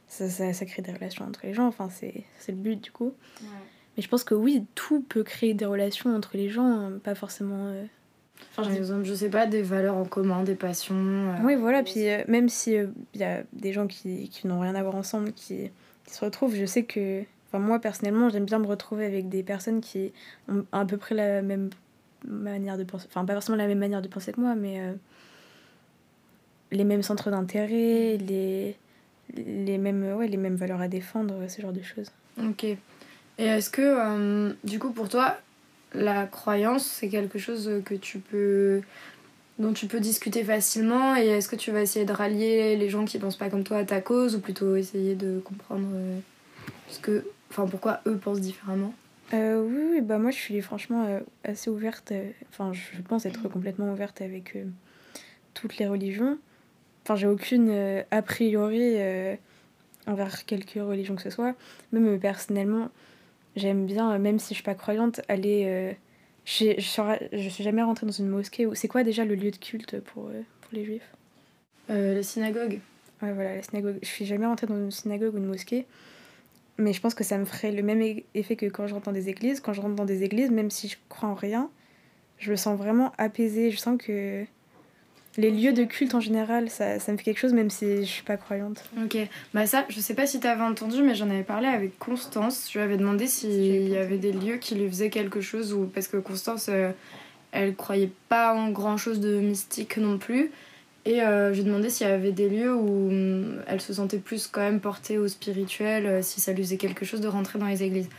ça, 0.08 0.30
ça, 0.30 0.54
ça, 0.54 0.66
crée 0.66 0.82
des 0.82 0.94
relations 0.94 1.26
entre 1.26 1.42
les 1.44 1.54
gens 1.54 1.68
enfin 1.68 1.90
c'est 1.92 2.24
le 2.48 2.56
but 2.56 2.82
du 2.82 2.92
coup 2.92 3.14
mais 3.96 4.04
je 4.04 4.08
pense 4.08 4.24
que 4.24 4.36
oui 4.36 4.66
tout 4.76 5.02
peut 5.02 5.24
créer 5.24 5.54
des 5.54 5.66
relations 5.66 6.16
entre 6.16 6.38
les 6.38 6.50
gens 6.50 6.66
hein, 6.66 6.92
pas 7.04 7.16
forcément 7.16 7.74
par 8.56 8.70
exemple, 8.70 9.06
je 9.06 9.14
sais 9.14 9.30
pas, 9.30 9.46
des 9.46 9.62
valeurs 9.62 9.96
en 9.96 10.06
commun, 10.06 10.44
des 10.44 10.56
passions. 10.56 10.96
Euh, 10.96 11.36
oui, 11.44 11.56
voilà, 11.56 11.84
puis 11.84 12.10
euh, 12.10 12.24
même 12.28 12.50
s'il 12.50 12.74
il 12.74 12.78
euh, 12.80 12.88
y 13.16 13.24
a 13.24 13.44
des 13.54 13.72
gens 13.72 13.88
qui, 13.88 14.30
qui 14.30 14.48
n'ont 14.48 14.60
rien 14.60 14.76
à 14.76 14.84
voir 14.84 14.96
ensemble, 14.96 15.32
qui, 15.32 15.70
qui, 16.06 16.14
se 16.14 16.24
retrouvent, 16.24 16.56
je 16.56 16.66
sais 16.66 16.84
que. 16.84 17.24
Enfin, 17.48 17.60
moi, 17.60 17.80
personnellement, 17.80 18.30
j'aime 18.30 18.46
bien 18.46 18.60
me 18.60 18.68
retrouver 18.68 19.06
avec 19.06 19.30
des 19.30 19.44
personnes 19.44 19.82
qui 19.82 20.14
ont 20.50 20.66
à 20.72 20.86
peu 20.86 20.98
près 20.98 21.16
la 21.16 21.42
même 21.42 21.70
manière 22.26 22.78
de 22.78 22.84
penser. 22.84 23.08
Enfin, 23.10 23.26
pas 23.26 23.34
forcément 23.34 23.58
la 23.58 23.68
même 23.68 23.80
manière 23.80 24.02
de 24.02 24.08
penser 24.08 24.32
que 24.32 24.42
moi, 24.42 24.56
mais. 24.56 24.82
les 26.72 26.84
mêmes 26.84 27.04
centres 27.04 27.30
d'intérêt, 27.30 28.18
les, 28.18 28.76
les, 29.36 29.78
mêmes, 29.78 30.16
ouais, 30.16 30.28
les 30.28 30.38
mêmes 30.38 30.56
valeurs 30.56 30.82
à 30.82 30.88
défendre, 30.88 31.36
ce 31.48 31.62
genre 31.62 31.74
de 31.74 31.82
choses. 31.82 32.12
Ok. 32.42 32.66
Et 33.38 33.46
est-ce 33.46 33.70
que, 33.70 34.56
du 34.64 34.80
coup, 34.80 34.92
pour 34.92 35.10
toi, 35.10 35.38
la 35.94 36.26
croyance, 36.26 36.86
c'est 36.86 37.10
quelque 37.10 37.40
chose 37.40 37.82
que 37.86 37.96
tu 37.96 38.20
peux 38.20 38.82
dont 39.62 39.74
tu 39.74 39.88
peux 39.88 40.00
discuter 40.00 40.44
facilement 40.44 41.16
et 41.16 41.28
est-ce 41.28 41.48
que 41.48 41.56
tu 41.56 41.72
vas 41.72 41.82
essayer 41.82 42.06
de 42.06 42.12
rallier 42.12 42.76
les 42.76 42.90
gens 42.90 43.06
qui 43.06 43.20
pensent 43.20 43.38
pas 43.38 43.50
comme 43.50 43.64
toi 43.64 43.78
à 43.78 43.86
ta 43.86 44.02
cause 44.02 44.36
ou 44.36 44.40
plutôt 44.40 44.76
essayer 44.76 45.16
de 45.16 45.40
comprendre 45.40 45.88
euh, 45.94 46.20
ce 46.90 47.00
que 47.00 47.26
enfin 47.50 47.68
pourquoi 47.68 48.02
eux 48.08 48.18
pensent 48.18 48.42
différemment? 48.42 48.94
Euh, 49.34 49.62
oui, 49.62 50.02
bah 50.02 50.18
moi 50.18 50.32
je 50.32 50.38
suis 50.38 50.62
franchement 50.62 51.06
euh, 51.08 51.20
assez 51.44 51.70
ouverte 51.70 52.12
enfin 52.50 52.74
je 52.74 53.02
pense 53.02 53.26
être 53.26 53.48
complètement 53.50 53.92
ouverte 53.92 54.22
avec 54.22 54.58
toutes 55.54 55.78
les 55.78 55.88
religions. 55.88 56.38
Enfin 57.04 57.16
j'ai 57.16 57.28
aucune 57.28 58.04
a 58.10 58.22
priori 58.22 58.96
envers 60.08 60.46
quelque 60.46 60.80
religion 60.80 61.16
que 61.16 61.22
ce 61.22 61.30
soit. 61.30 61.54
Même 61.92 62.20
personnellement 62.20 62.90
J'aime 63.56 63.86
bien, 63.86 64.14
euh, 64.14 64.20
même 64.20 64.40
si 64.40 64.50
je 64.50 64.56
suis 64.56 64.64
pas 64.64 64.76
croyante, 64.76 65.22
aller. 65.28 65.64
Euh, 65.66 65.94
je, 66.46 66.74
je, 66.78 67.38
je, 67.38 67.50
suis 67.50 67.64
jamais 67.64 67.84
rentrée 67.84 68.06
dans 68.06 68.12
une 68.12 68.28
mosquée. 68.28 68.68
C'est 68.74 68.88
quoi 68.88 69.04
déjà 69.04 69.26
le 69.26 69.36
lieu 69.36 69.52
de 69.52 69.58
culte 69.58 70.00
pour, 70.00 70.28
euh, 70.28 70.42
pour 70.62 70.72
les 70.74 70.86
juifs? 70.86 71.14
La 71.90 72.24
synagogue. 72.24 72.80
Ouais, 73.22 73.34
voilà, 73.34 73.56
la 73.56 73.62
synagogue. 73.62 74.00
Je 74.02 74.08
suis 74.08 74.26
jamais 74.26 74.46
rentrée 74.46 74.66
dans 74.66 74.78
une 74.78 74.92
synagogue 74.92 75.36
ou 75.36 75.38
une 75.38 75.46
mosquée. 75.46 75.86
mais 76.78 76.94
je 76.94 77.02
pense 77.02 77.14
que 77.14 77.24
ça 77.24 77.38
me 77.38 77.46
ferait 77.46 77.72
le 77.72 77.84
même 77.84 78.02
e- 78.02 78.24
effet 78.34 78.56
que 78.56 78.66
quand 78.68 78.88
je 78.88 78.94
rentre 78.94 79.08
dans 79.08 79.12
des 79.12 79.28
églises. 79.28 79.60
Quand 79.60 79.74
je 79.74 79.82
rentre 79.82 79.96
dans 79.96 80.06
des 80.06 80.24
églises, 80.24 80.52
même 80.52 80.72
si 80.72 80.88
je 80.88 80.98
crois 81.10 81.30
en 81.30 81.36
rien, 81.36 81.70
je 82.38 82.52
me 82.52 82.56
sens 82.56 82.78
vraiment 82.78 83.12
apaisée. 83.18 83.72
Je 83.72 83.78
sens 83.78 83.98
que 84.02 84.46
les 85.38 85.52
lieux 85.52 85.74
de 85.74 85.84
culte 85.84 86.14
en 86.14 86.20
général, 86.20 86.70
ça, 86.70 87.00
ça 87.00 87.12
me 87.12 87.18
fait 87.18 87.24
quelque 87.24 87.40
chose, 87.40 87.54
même 87.54 87.70
si 87.70 88.06
je 88.06 88.10
suis 88.10 88.24
pas 88.24 88.38
croyante. 88.38 88.84
Ok, 89.04 89.18
bah 89.54 89.66
ça, 89.66 89.86
je 89.90 90.00
sais 90.00 90.14
pas 90.14 90.28
si 90.28 90.40
t'avais 90.40 90.64
entendu, 90.64 91.04
mais 91.04 91.16
j'en 91.16 91.30
avais 91.30 91.44
parlé 91.44 91.68
avec 91.68 91.98
Constance. 92.00 92.68
Je 92.72 92.78
lui 92.78 92.84
avais 92.84 92.98
demandé 92.98 93.28
s'il 93.28 93.88
y 93.88 93.98
avait 93.98 94.18
des 94.18 94.34
lieux 94.34 94.58
qui 94.58 94.76
lui 94.76 94.88
faisaient 94.90 95.10
quelque 95.10 95.42
chose, 95.42 95.74
ou 95.74 95.86
parce 95.86 96.08
que 96.08 96.18
Constance, 96.18 96.68
euh, 96.70 96.92
elle 97.52 97.76
croyait 97.76 98.12
pas 98.30 98.54
en 98.54 98.70
grand 98.72 98.98
chose 98.98 99.20
de 99.20 99.40
mystique 99.40 99.98
non 99.98 100.18
plus. 100.18 100.52
Et 101.06 101.24
euh, 101.24 101.50
je 101.50 101.56
lui 101.56 101.62
ai 101.62 101.64
demandé 101.64 101.90
s'il 101.90 102.08
y 102.08 102.10
avait 102.10 102.32
des 102.32 102.48
lieux 102.48 102.74
où 102.74 103.10
hum, 103.10 103.64
elle 103.68 103.82
se 103.82 103.94
sentait 103.94 104.20
plus 104.20 104.48
quand 104.48 104.62
même 104.62 104.80
portée 104.80 105.18
au 105.18 105.28
spirituel, 105.28 106.06
euh, 106.06 106.22
si 106.22 106.42
ça 106.42 106.54
lui 106.54 106.64
faisait 106.64 106.78
quelque 106.78 107.06
chose 107.06 107.22
de 107.22 107.28
rentrer 107.28 107.58
dans 107.58 107.66
les 107.66 107.84
églises. 107.84 108.10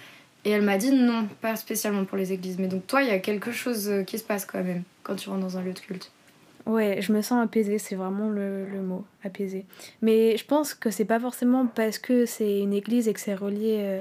Et 0.44 0.50
elle 0.50 0.62
m'a 0.62 0.76
dit 0.76 0.90
non, 0.90 1.28
pas 1.40 1.54
spécialement 1.54 2.04
pour 2.04 2.18
les 2.18 2.32
églises. 2.32 2.58
Mais 2.58 2.66
donc 2.66 2.86
toi, 2.86 3.02
il 3.02 3.08
y 3.08 3.12
a 3.12 3.20
quelque 3.20 3.52
chose 3.52 3.88
euh, 3.88 4.02
qui 4.02 4.18
se 4.18 4.24
passe 4.24 4.44
quand 4.44 4.64
même 4.64 4.82
quand 5.04 5.14
tu 5.14 5.28
rentres 5.28 5.42
dans 5.42 5.58
un 5.58 5.62
lieu 5.62 5.72
de 5.72 5.78
culte. 5.78 6.10
Ouais, 6.64 7.02
je 7.02 7.12
me 7.12 7.22
sens 7.22 7.42
apaisée, 7.44 7.78
c'est 7.78 7.96
vraiment 7.96 8.28
le, 8.28 8.64
le 8.66 8.82
mot, 8.82 9.04
apaisée. 9.24 9.66
Mais 10.00 10.36
je 10.36 10.44
pense 10.44 10.74
que 10.74 10.90
c'est 10.90 11.04
pas 11.04 11.18
forcément 11.18 11.66
parce 11.66 11.98
que 11.98 12.24
c'est 12.24 12.60
une 12.60 12.72
église 12.72 13.08
et 13.08 13.12
que 13.12 13.20
c'est 13.20 13.34
relié 13.34 13.78
euh, 13.80 14.00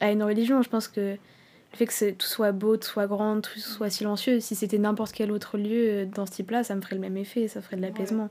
à 0.00 0.10
une 0.10 0.22
religion. 0.22 0.62
Je 0.62 0.70
pense 0.70 0.88
que 0.88 1.00
le 1.00 1.76
fait 1.76 1.86
que 1.86 2.10
tout 2.12 2.26
soit 2.26 2.52
beau, 2.52 2.76
tout 2.78 2.88
soit 2.88 3.06
grand, 3.06 3.40
tout 3.42 3.58
soit 3.58 3.90
silencieux, 3.90 4.40
si 4.40 4.54
c'était 4.54 4.78
n'importe 4.78 5.12
quel 5.12 5.30
autre 5.32 5.58
lieu 5.58 5.88
euh, 5.88 6.06
dans 6.06 6.24
ce 6.24 6.32
type-là, 6.32 6.64
ça 6.64 6.74
me 6.74 6.80
ferait 6.80 6.96
le 6.96 7.00
même 7.02 7.16
effet, 7.18 7.46
ça 7.48 7.60
ferait 7.60 7.76
de 7.76 7.82
l'apaisement. 7.82 8.30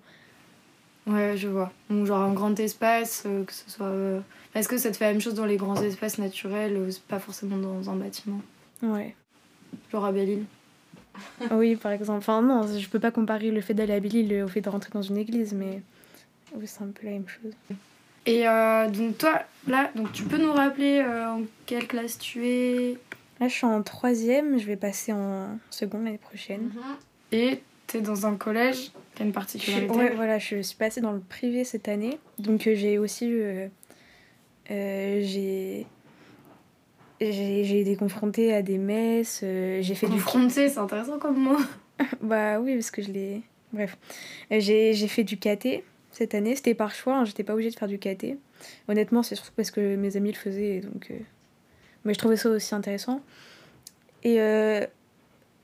Ouais, 1.07 1.35
je 1.37 1.47
vois. 1.47 1.71
Donc 1.89 2.05
genre 2.05 2.21
un 2.21 2.33
grand 2.33 2.59
espace, 2.59 3.23
euh, 3.25 3.43
que 3.43 3.53
ce 3.53 3.69
soit... 3.69 3.87
euh, 3.87 4.19
Est-ce 4.55 4.67
que 4.69 4.77
ça 4.77 4.91
te 4.91 4.97
fait 4.97 5.05
la 5.05 5.11
même 5.11 5.21
chose 5.21 5.33
dans 5.35 5.45
les 5.45 5.57
grands 5.57 5.81
espaces 5.81 6.17
naturels, 6.17 6.79
pas 7.07 7.19
forcément 7.19 7.57
dans 7.57 7.89
un 7.89 7.95
bâtiment? 7.95 8.41
Ouais. 8.83 9.15
Genre 9.91 10.05
à 10.05 10.11
Belle-Île? 10.11 10.45
oui, 11.51 11.75
par 11.75 11.91
exemple. 11.91 12.19
Enfin, 12.19 12.41
non, 12.41 12.67
je 12.77 12.87
peux 12.89 12.99
pas 12.99 13.11
comparer 13.11 13.51
le 13.51 13.61
fait 13.61 13.73
d'aller 13.73 13.93
à 13.93 13.99
Belle-Île 13.99 14.43
au 14.43 14.47
fait 14.47 14.61
de 14.61 14.69
rentrer 14.69 14.91
dans 14.93 15.01
une 15.01 15.17
église, 15.17 15.53
mais 15.53 15.81
oui, 16.55 16.65
c'est 16.67 16.83
un 16.83 16.87
peu 16.87 17.05
la 17.05 17.13
même 17.13 17.27
chose. 17.27 17.53
Et 18.25 18.47
euh, 18.47 18.87
donc 18.89 19.17
toi, 19.17 19.41
là, 19.67 19.89
donc 19.95 20.11
tu 20.11 20.23
peux 20.23 20.37
nous 20.37 20.53
rappeler 20.53 20.99
euh, 20.99 21.29
en 21.29 21.41
quelle 21.65 21.87
classe 21.87 22.19
tu 22.19 22.47
es? 22.47 22.97
Là, 23.39 23.47
je 23.47 23.53
suis 23.53 23.65
en 23.65 23.81
troisième, 23.81 24.59
je 24.59 24.65
vais 24.67 24.75
passer 24.75 25.11
en 25.11 25.57
seconde 25.71 26.05
l'année 26.05 26.19
prochaine. 26.19 26.71
Et 27.31 27.63
t'es 27.87 28.01
dans 28.01 28.27
un 28.27 28.35
collège? 28.35 28.91
Qui 29.15 29.23
a 29.23 29.25
une 29.25 29.31
particularité? 29.31 29.91
Ouais, 29.91 30.13
voilà, 30.15 30.37
je 30.37 30.61
suis 30.61 30.75
passée 30.75 31.01
dans 31.01 31.11
le 31.11 31.19
privé 31.19 31.63
cette 31.63 31.87
année. 31.87 32.19
Donc 32.37 32.67
euh, 32.67 32.75
j'ai 32.75 32.99
aussi 32.99 33.27
eu... 33.27 33.69
j'ai... 34.69 35.87
J'ai 37.21 37.81
été 37.81 37.95
confrontée 37.95 38.51
à 38.53 38.61
des 38.63 38.77
messes, 38.79 39.41
euh, 39.43 39.79
j'ai 39.81 39.93
fait 39.95 40.07
du... 40.07 40.13
Confronté, 40.13 40.69
c'est 40.69 40.79
intéressant 40.79 41.19
comme 41.19 41.37
mot. 41.37 41.57
Bah 42.21 42.59
oui, 42.59 42.73
parce 42.73 42.89
que 42.89 43.01
je 43.03 43.11
l'ai... 43.11 43.41
Bref. 43.73 43.95
Euh, 44.51 44.59
J'ai 44.59 44.93
fait 45.07 45.23
du 45.23 45.37
KT 45.37 45.83
cette 46.11 46.33
année, 46.33 46.55
c'était 46.55 46.73
par 46.73 46.93
choix, 46.95 47.17
hein, 47.17 47.25
j'étais 47.25 47.43
pas 47.43 47.53
obligée 47.53 47.69
de 47.69 47.75
faire 47.75 47.87
du 47.87 47.99
KT. 47.99 48.37
Honnêtement, 48.87 49.21
c'est 49.23 49.35
surtout 49.35 49.51
parce 49.55 49.69
que 49.71 49.95
mes 49.95 50.17
amis 50.17 50.31
le 50.31 50.37
faisaient, 50.37 50.81
donc... 50.81 51.09
euh, 51.11 51.15
Mais 52.03 52.13
je 52.15 52.19
trouvais 52.19 52.37
ça 52.37 52.49
aussi 52.49 52.73
intéressant. 52.73 53.21
Et 54.23 54.41
euh, 54.41 54.85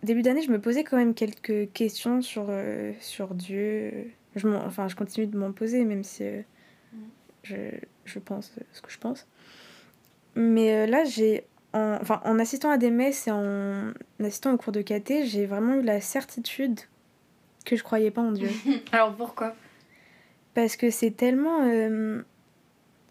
début 0.03 0.21
d'année, 0.21 0.41
je 0.43 0.51
me 0.51 0.61
posais 0.61 0.83
quand 0.83 0.95
même 0.97 1.13
quelques 1.15 1.71
questions 1.73 2.21
sur, 2.21 2.49
sur 2.99 3.33
Dieu. 3.33 3.91
Je 4.35 4.47
m'en- 4.47 4.63
enfin, 4.63 4.87
je 4.87 4.95
continue 4.95 5.25
de 5.27 5.37
m'en 5.37 5.51
poser, 5.51 5.83
même 5.85 6.03
si 6.03 6.23
euh, 6.23 6.41
je, 7.43 7.55
je 8.05 8.19
pense 8.19 8.53
ce 8.73 8.81
que 8.81 8.91
je 8.91 8.99
pense. 8.99 9.25
Mais 10.39 10.73
euh, 10.73 10.85
là, 10.85 11.03
j'ai... 11.03 11.45
En, 11.73 11.97
enfin, 12.01 12.21
en 12.23 12.37
assistant 12.39 12.69
à 12.69 12.77
des 12.77 12.91
messes 12.91 13.27
et 13.27 13.31
en 13.31 13.91
assistant 14.23 14.53
au 14.53 14.57
cours 14.57 14.71
de 14.71 14.81
KT, 14.81 15.25
j'ai 15.25 15.45
vraiment 15.47 15.73
eu 15.75 15.81
la 15.81 15.99
certitude 15.99 16.79
que 17.65 17.75
je 17.75 17.83
croyais 17.83 18.11
pas 18.11 18.21
en 18.21 18.31
Dieu. 18.31 18.49
Alors 18.91 19.13
pourquoi? 19.15 19.55
Parce 20.53 20.75
que 20.77 20.89
c'est 20.91 21.11
tellement. 21.11 21.63
euh, 21.63 22.21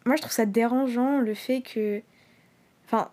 Moi, 0.07 0.17
je 0.17 0.23
trouve 0.23 0.33
ça 0.33 0.47
dérangeant 0.47 1.19
le 1.21 1.35
fait 1.35 1.61
que. 1.63 2.01
Enfin, 2.87 3.11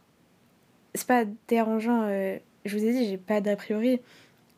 c'est 0.95 1.07
pas 1.07 1.25
dérangeant, 1.47 2.03
euh, 2.03 2.37
je 2.65 2.77
vous 2.77 2.85
ai 2.85 2.93
dit, 2.93 3.05
j'ai 3.09 3.17
pas 3.17 3.41
d'a 3.41 3.55
priori, 3.55 3.99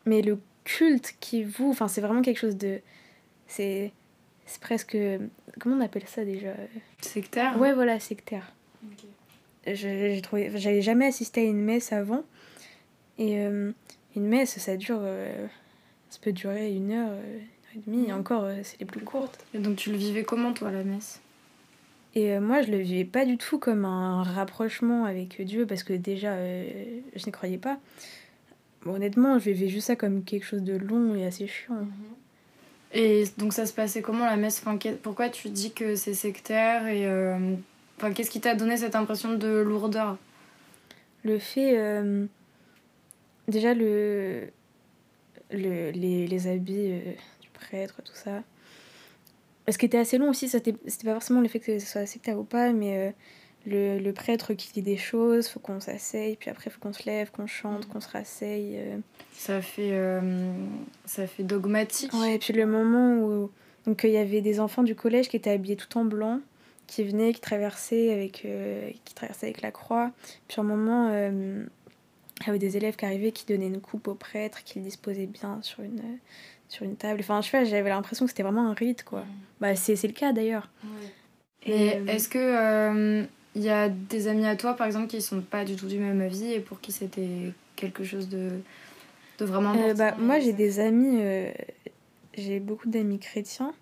mais 0.05 0.21
le 0.21 0.37
culte 0.65 1.15
qui 1.19 1.43
vous. 1.43 1.69
Enfin, 1.71 1.87
c'est 1.87 2.01
vraiment 2.01 2.21
quelque 2.21 2.39
chose 2.39 2.57
de. 2.57 2.79
C'est. 3.47 3.91
C'est 4.45 4.61
presque. 4.61 4.95
Comment 5.59 5.77
on 5.77 5.81
appelle 5.81 6.05
ça 6.07 6.23
déjà? 6.23 6.53
Sectaire 7.01 7.59
Ouais, 7.59 7.73
voilà, 7.73 7.99
sectaire. 7.99 8.53
J'ai 9.67 10.21
trouvé. 10.21 10.47
enfin, 10.49 10.57
J'avais 10.57 10.81
jamais 10.81 11.07
assisté 11.07 11.41
à 11.41 11.43
une 11.43 11.61
messe 11.61 11.91
avant. 11.91 12.23
Et 13.17 13.39
euh, 13.39 13.71
une 14.15 14.27
messe, 14.27 14.57
ça 14.59 14.77
dure. 14.77 14.99
euh, 15.01 15.47
Ça 16.09 16.19
peut 16.21 16.31
durer 16.33 16.73
une 16.73 16.91
heure, 16.91 17.09
euh, 17.11 17.21
une 17.21 17.39
heure 17.39 17.75
et 17.75 17.79
demie, 17.89 18.09
et 18.09 18.13
encore, 18.13 18.47
c'est 18.63 18.79
les 18.79 18.85
plus 18.85 19.01
courtes. 19.01 19.37
Et 19.53 19.59
donc 19.59 19.75
tu 19.77 19.91
le 19.91 19.97
vivais 19.97 20.23
comment 20.23 20.53
toi 20.53 20.71
la 20.71 20.83
messe? 20.83 21.19
Et 22.17 22.39
moi, 22.39 22.61
je 22.61 22.71
le 22.71 22.77
vivais 22.77 23.03
pas 23.03 23.25
du 23.25 23.37
tout 23.37 23.59
comme 23.59 23.83
un 23.83 24.23
rapprochement 24.23 25.03
avec 25.03 25.41
Dieu, 25.41 25.65
parce 25.65 25.83
que 25.83 25.91
déjà, 25.91 26.31
euh, 26.33 26.65
je 27.13 27.25
n'y 27.25 27.31
croyais 27.33 27.57
pas. 27.57 27.77
Bon, 28.85 28.93
honnêtement, 28.95 29.37
je 29.39 29.49
vivais 29.49 29.67
juste 29.67 29.87
ça 29.87 29.97
comme 29.97 30.23
quelque 30.23 30.45
chose 30.45 30.61
de 30.63 30.77
long 30.77 31.15
et 31.15 31.25
assez 31.25 31.47
chiant. 31.47 31.85
Et 32.93 33.25
donc 33.37 33.51
ça 33.51 33.65
se 33.65 33.73
passait 33.73 34.01
comment 34.01 34.25
la 34.25 34.37
messe? 34.37 34.61
Enfin, 34.65 34.77
Pourquoi 35.03 35.27
tu 35.27 35.49
dis 35.49 35.73
que 35.73 35.95
c'est 35.97 36.13
sectaire 36.13 36.87
et 36.87 37.05
enfin, 37.97 38.11
qu'est-ce 38.13 38.29
qui 38.31 38.41
t'a 38.41 38.55
donné 38.55 38.77
cette 38.77 38.95
impression 38.95 39.33
de 39.33 39.47
lourdeur? 39.47 40.17
Le 41.23 41.39
fait. 41.39 41.77
euh, 41.77 42.25
déjà, 43.47 43.73
le, 43.73 44.47
le, 45.51 45.91
les, 45.91 46.27
les 46.27 46.47
habits 46.47 46.91
euh, 46.91 47.11
du 47.41 47.49
prêtre, 47.49 48.01
tout 48.03 48.13
ça. 48.15 48.43
Ce 49.67 49.77
qui 49.79 49.85
était 49.87 49.97
assez 49.97 50.17
long 50.19 50.29
aussi, 50.29 50.47
c'était 50.47 50.73
pas 50.73 51.13
forcément 51.13 51.41
le 51.41 51.47
fait 51.47 51.59
que 51.59 51.79
ce 51.79 51.85
soit 51.87 52.05
sectaire 52.05 52.37
ou 52.37 52.43
pas, 52.43 52.71
mais 52.71 52.97
euh, 52.97 53.11
le, 53.65 53.97
le 53.97 54.13
prêtre 54.13 54.53
qui 54.53 54.71
dit 54.73 54.83
des 54.83 54.97
choses, 54.97 55.47
faut 55.47 55.59
qu'on 55.59 55.79
s'asseye, 55.79 56.35
puis 56.35 56.51
après 56.51 56.69
faut 56.69 56.79
qu'on 56.79 56.93
se 56.93 57.03
lève, 57.07 57.31
qu'on 57.31 57.47
chante, 57.47 57.87
Mhm. 57.87 57.93
qu'on 57.93 57.99
se 57.99 58.09
rasseye. 58.09 58.75
euh. 58.77 58.97
Ça 59.33 59.61
fait 59.63 59.99
ça 61.05 61.25
fait 61.25 61.41
dogmatique. 61.43 62.13
Ouais, 62.13 62.35
et 62.35 62.39
puis 62.39 62.53
le 62.53 62.67
moment 62.67 63.15
où 63.25 63.49
donc 63.87 64.01
il 64.03 64.11
y 64.11 64.17
avait 64.17 64.41
des 64.41 64.59
enfants 64.59 64.83
du 64.83 64.93
collège 64.95 65.29
qui 65.29 65.35
étaient 65.37 65.49
habillés 65.51 65.75
tout 65.75 65.97
en 65.97 66.05
blanc, 66.05 66.41
qui 66.87 67.03
venaient, 67.03 67.33
qui 67.33 67.41
traversaient 67.41 68.11
avec 68.11 68.43
euh, 68.45 68.89
qui 69.05 69.13
traversaient 69.13 69.47
avec 69.47 69.61
la 69.61 69.71
croix. 69.71 70.11
Puis 70.47 70.59
à 70.59 70.61
un 70.61 70.67
moment, 70.67 71.09
euh, 71.11 71.65
il 72.41 72.47
y 72.47 72.49
avait 72.49 72.59
des 72.59 72.77
élèves 72.77 72.95
qui 72.95 73.05
arrivaient, 73.05 73.31
qui 73.31 73.45
donnaient 73.45 73.67
une 73.67 73.81
coupe 73.81 74.07
au 74.07 74.15
prêtre, 74.15 74.63
qui 74.63 74.79
le 74.79 74.85
disposaient 74.85 75.25
bien 75.27 75.59
sur 75.61 75.83
une 75.83 76.01
sur 76.67 76.85
une 76.85 76.95
table. 76.95 77.19
Enfin, 77.21 77.41
je 77.41 77.49
sais 77.49 77.65
j'avais 77.65 77.89
l'impression 77.89 78.25
que 78.25 78.31
c'était 78.31 78.43
vraiment 78.43 78.69
un 78.69 78.73
rite, 78.73 79.03
quoi. 79.03 79.23
Bah, 79.61 79.75
c'est 79.75 79.95
c'est 79.95 80.07
le 80.07 80.13
cas 80.13 80.33
d'ailleurs. 80.33 80.69
Et 81.65 81.95
Euh, 81.95 82.05
est-ce 82.07 82.29
que 82.29 82.37
euh, 82.39 83.23
il 83.55 83.61
y 83.61 83.69
a 83.69 83.89
des 83.89 84.27
amis 84.27 84.45
à 84.45 84.55
toi 84.55 84.73
par 84.75 84.85
exemple 84.85 85.07
qui 85.07 85.21
sont 85.21 85.41
pas 85.41 85.65
du 85.65 85.75
tout 85.75 85.87
du 85.87 85.97
même 85.97 86.21
avis 86.21 86.51
et 86.53 86.59
pour 86.59 86.79
qui 86.81 86.91
c'était 86.91 87.53
quelque 87.75 88.03
chose 88.03 88.29
de 88.29 88.49
de 89.39 89.45
vraiment 89.45 89.73
Euh, 89.73 89.91
important 89.91 89.97
bah, 89.97 90.15
moi, 90.19 90.39
j'ai 90.39 90.53
des 90.53 90.79
amis, 90.79 91.17
euh, 91.21 91.51
j'ai 92.37 92.59
beaucoup 92.59 92.89
d'amis 92.89 93.19
chrétiens, 93.19 93.73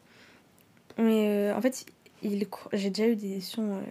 mais 0.97 1.51
euh, 1.51 1.55
en 1.55 1.61
fait, 1.61 1.85
ils, 2.23 2.47
j'ai 2.73 2.89
déjà 2.89 3.07
eu 3.07 3.15
des 3.15 3.35
discussions 3.35 3.77
euh, 3.77 3.81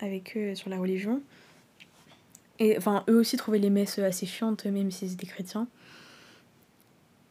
avec 0.00 0.36
eux 0.36 0.54
sur 0.54 0.70
la 0.70 0.78
religion. 0.78 1.20
Et 2.58 2.76
enfin, 2.76 3.04
eux 3.08 3.16
aussi 3.16 3.36
trouvaient 3.36 3.58
les 3.58 3.70
messes 3.70 3.98
assez 3.98 4.26
chiantes, 4.26 4.64
même 4.66 4.90
s'ils 4.90 5.12
étaient 5.12 5.26
chrétiens. 5.26 5.68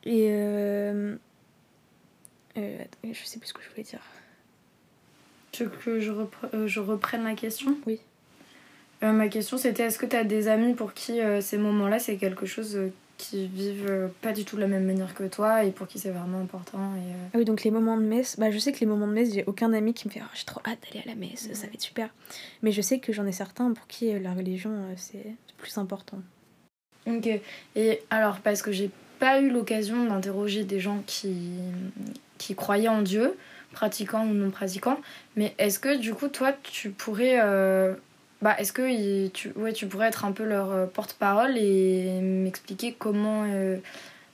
Et. 0.03 0.27
Euh, 0.29 1.15
euh, 2.57 2.81
attends, 2.81 3.13
je 3.13 3.23
sais 3.25 3.39
plus 3.39 3.47
ce 3.47 3.53
que 3.53 3.61
je 3.61 3.69
voulais 3.69 3.83
dire. 3.83 4.01
Tu 5.51 5.65
veux 5.65 5.69
que 5.69 5.99
je, 5.99 6.11
repre- 6.11 6.53
euh, 6.53 6.67
je 6.67 6.79
reprenne 6.79 7.23
la 7.23 7.35
question? 7.35 7.77
Oui. 7.85 7.99
Ma 9.01 9.29
question 9.29 9.57
c'était 9.57 9.83
est-ce 9.83 9.97
que 9.97 10.05
tu 10.05 10.17
as 10.17 10.25
des 10.25 10.49
amis 10.49 10.73
pour 10.73 10.93
qui 10.93 11.21
ces 11.39 11.57
moments-là 11.57 11.99
c'est 11.99 12.17
quelque 12.17 12.45
chose 12.45 12.77
qui 13.19 13.45
vivent 13.47 13.85
euh, 13.87 14.07
pas 14.21 14.31
du 14.31 14.45
tout 14.45 14.55
de 14.55 14.61
la 14.61 14.67
même 14.67 14.85
manière 14.85 15.13
que 15.13 15.25
toi 15.25 15.63
et 15.63 15.71
pour 15.71 15.85
qui 15.87 15.99
c'est 15.99 16.09
vraiment 16.09 16.39
important 16.39 16.95
et, 16.95 17.11
euh, 17.11 17.27
Ah 17.33 17.37
oui, 17.37 17.45
donc 17.45 17.63
les 17.63 17.69
moments 17.69 17.97
de 17.97 18.01
messe, 18.03 18.39
bah, 18.39 18.49
je 18.49 18.57
sais 18.57 18.71
que 18.71 18.79
les 18.79 18.85
moments 18.87 19.07
de 19.07 19.11
messe, 19.13 19.33
j'ai 19.33 19.43
aucun 19.45 19.71
ami 19.73 19.93
qui 19.93 20.07
me 20.07 20.11
fait 20.13 20.21
oh, 20.23 20.29
j'ai 20.33 20.45
trop 20.45 20.61
hâte 20.65 20.79
d'aller 20.87 21.03
à 21.05 21.09
la 21.09 21.15
messe, 21.15 21.49
ça 21.53 21.67
va 21.67 21.73
être 21.73 21.81
super. 21.81 22.09
Mais 22.63 22.71
je 22.71 22.81
sais 22.81 22.99
que 22.99 23.13
j'en 23.13 23.25
ai 23.27 23.31
certains 23.33 23.71
pour 23.73 23.85
qui 23.87 24.11
euh, 24.11 24.19
la 24.19 24.33
religion, 24.33 24.71
c'est 24.95 25.35
plus 25.57 25.77
important. 25.77 26.17
Ok. 27.05 27.29
Et 27.75 28.01
alors, 28.09 28.39
parce 28.39 28.61
que 28.61 28.71
j'ai 28.71 28.89
pas 29.19 29.41
eu 29.41 29.49
l'occasion 29.49 30.05
d'interroger 30.05 30.63
des 30.63 30.79
gens 30.79 31.03
qui, 31.05 31.49
qui 32.37 32.55
croyaient 32.55 32.87
en 32.87 33.01
Dieu, 33.01 33.35
pratiquants 33.73 34.25
ou 34.25 34.33
non 34.33 34.49
pratiquants, 34.49 34.99
mais 35.35 35.53
est-ce 35.57 35.77
que 35.79 35.97
du 35.97 36.13
coup, 36.13 36.29
toi, 36.29 36.53
tu 36.63 36.89
pourrais. 36.91 37.39
euh, 37.41 37.93
bah, 38.41 38.55
est-ce 38.59 38.71
que 38.73 38.89
il- 38.89 39.31
tu, 39.31 39.51
ouais, 39.55 39.73
tu 39.73 39.87
pourrais 39.87 40.07
être 40.07 40.25
un 40.25 40.31
peu 40.31 40.43
leur 40.43 40.71
euh, 40.71 40.85
porte-parole 40.85 41.57
et 41.57 42.19
m'expliquer 42.21 42.93
comment. 42.97 43.43
euh, 43.47 43.77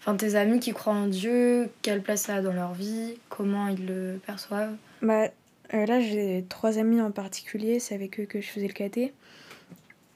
Enfin, 0.08 0.16
tes 0.18 0.36
amis 0.36 0.60
qui 0.60 0.72
croient 0.72 0.94
en 0.94 1.08
Dieu, 1.08 1.68
quelle 1.82 2.00
place 2.02 2.22
ça 2.24 2.36
a 2.36 2.42
dans 2.44 2.54
leur 2.54 2.74
vie, 2.76 3.16
comment 3.30 3.68
ils 3.70 3.88
le 3.88 4.20
perçoivent? 4.26 4.76
Bah, 5.02 5.30
Euh, 5.74 5.86
là, 5.88 6.00
j'ai 6.00 6.46
trois 6.48 6.78
amis 6.78 7.02
en 7.02 7.10
particulier, 7.10 7.80
c'est 7.80 7.96
avec 7.96 8.20
eux 8.20 8.26
que 8.26 8.40
je 8.40 8.46
faisais 8.48 8.68
le 8.68 8.74
caté. 8.74 9.14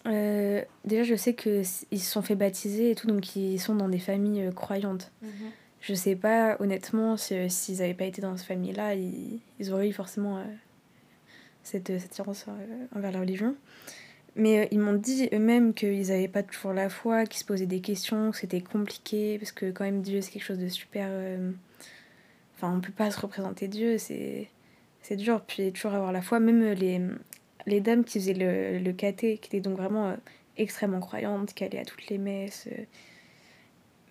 Euh, 0.05 0.62
déjà, 0.86 1.03
je 1.03 1.15
sais 1.15 1.34
qu'ils 1.34 1.65
se 1.65 1.84
sont 2.12 2.22
fait 2.22 2.36
baptiser 2.36 2.91
et 2.91 2.96
tout, 2.96 3.08
donc 3.08 3.36
ils 3.36 3.60
sont 3.60 3.74
dans 3.75 3.89
des 3.89 4.00
familles 4.00 4.43
euh, 4.46 4.51
croyantes. 4.51 5.12
Mhm. 5.24 5.29
Je 5.81 5.93
sais 5.96 6.15
pas, 6.15 6.55
honnêtement, 6.60 7.17
si- 7.17 7.50
s'ils 7.50 7.79
n'avaient 7.79 7.93
pas 7.93 8.05
été 8.05 8.22
dans 8.22 8.38
cette 8.38 8.46
famille-là, 8.48 8.93
ils, 8.96 9.39
ils 9.60 9.74
auraient 9.74 9.89
eu 9.89 9.93
forcément 9.93 10.38
euh, 10.38 10.43
cette, 11.70 11.90
attirance 11.90 12.46
euh, 12.48 12.86
envers 12.96 13.12
la 13.12 13.20
religion. 13.20 13.56
Mais 14.36 14.60
euh, 14.60 14.66
ils 14.72 14.80
m'ont 14.80 14.94
dit 14.94 15.28
eux-mêmes 15.34 15.74
qu'ils 15.74 16.08
n'avaient 16.08 16.28
pas 16.28 16.44
toujours 16.44 16.74
la 16.74 16.90
foi, 16.90 17.26
qu'ils 17.26 17.40
se 17.40 17.46
posaient 17.46 17.66
des 17.66 17.82
questions, 17.82 18.32
que 18.32 18.38
c'était 18.38 18.62
compliqué, 18.62 19.38
parce 19.40 19.52
que 19.52 19.72
quand 19.72 19.84
même 19.86 20.02
Dieu 20.02 20.22
c'est 20.22 20.32
quelque 20.32 20.44
chose 20.46 20.60
de 20.60 20.68
super... 20.70 21.08
euh, 21.10 21.52
Enfin, 22.56 22.74
on 22.76 22.82
peut 22.82 22.92
pas 22.92 23.10
se 23.10 23.20
représenter 23.22 23.70
Dieu, 23.70 23.98
c'est 23.98 24.50
c'est 25.02 25.16
dur. 25.16 25.42
Puis 25.48 25.72
toujours 25.72 25.94
avoir 25.94 26.12
la 26.12 26.22
foi, 26.22 26.40
même 26.42 26.62
les, 26.74 27.00
les 27.66 27.80
dames 27.80 28.04
qui 28.04 28.20
faisaient 28.20 28.34
le, 28.34 28.80
le 28.80 28.92
caté, 28.94 29.38
qui 29.38 29.48
étaient 29.48 29.62
donc 29.62 29.78
vraiment 29.78 30.10
euh, 30.10 30.16
extrêmement 30.58 31.00
croyantes, 31.00 31.54
qui 31.54 31.64
allaient 31.64 31.80
à 31.80 31.86
toutes 31.86 32.08
les 32.10 32.18
messes. 32.18 32.68
euh, 32.72 32.84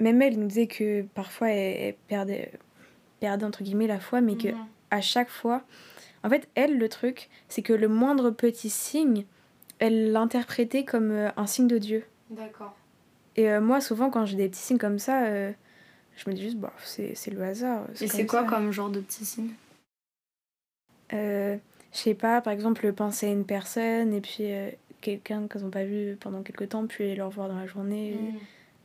même 0.01 0.23
elles 0.23 0.39
nous 0.39 0.47
disaient 0.47 0.67
que 0.67 1.03
parfois 1.15 1.51
elles, 1.51 1.77
elles 1.89 1.95
perdaient, 2.09 2.53
perdaient 3.21 3.45
entre 3.45 3.63
guillemets 3.63 3.87
la 3.87 4.01
foi, 4.01 4.21
mais 4.23 4.37
que 4.37 4.49
Mhm. 4.49 4.67
à 4.91 5.01
chaque 5.03 5.29
fois. 5.29 5.63
En 6.25 6.31
fait, 6.31 6.49
elle, 6.55 6.79
le 6.79 6.89
truc, 6.89 7.29
c'est 7.49 7.63
que 7.63 7.73
le 7.73 7.89
moindre 7.89 8.31
petit 8.31 8.71
signe, 8.71 9.25
elle 9.79 10.13
l'interprétait 10.13 10.85
comme 10.85 11.11
euh, 11.11 11.31
un 11.37 11.47
signe 11.47 11.69
de 11.69 11.79
Dieu. 11.79 12.05
D'accord. 12.31 12.77
Et 13.37 13.51
euh, 13.51 13.61
moi, 13.61 13.81
souvent, 13.81 14.11
quand 14.11 14.27
j'ai 14.27 14.37
des 14.37 14.49
petits 14.49 14.61
signes 14.61 14.79
comme 14.79 14.99
ça, 14.99 15.25
euh, 15.27 15.53
je 16.17 16.29
me 16.29 16.35
dis 16.35 16.43
juste, 16.43 16.57
bah, 16.59 16.73
c'est 16.85 17.15
c'est 17.15 17.31
le 17.31 17.41
hasard. 17.43 17.85
Et 18.01 18.09
c'est 18.09 18.27
quoi 18.27 18.43
ça. 18.43 18.49
comme 18.49 18.73
genre 18.73 18.91
de 18.91 19.01
petit 19.01 19.25
signe? 19.25 19.51
Euh, 21.13 21.57
Je 21.93 21.99
sais 21.99 22.15
pas, 22.15 22.41
par 22.41 22.53
exemple, 22.53 22.93
penser 22.93 23.27
à 23.27 23.31
une 23.31 23.47
personne 23.47 24.13
et 24.13 24.21
puis 24.21 24.49
quelqu'un 25.01 25.47
qu'ils 25.49 25.63
n'ont 25.63 25.71
pas 25.71 25.85
vu 25.85 26.17
pendant 26.21 26.43
quelques 26.43 26.69
temps, 26.71 26.87
puis 26.87 27.15
le 27.15 27.25
revoir 27.25 27.49
dans 27.49 27.59
la 27.59 27.67
journée. 27.67 28.19
Mhm. 28.21 28.39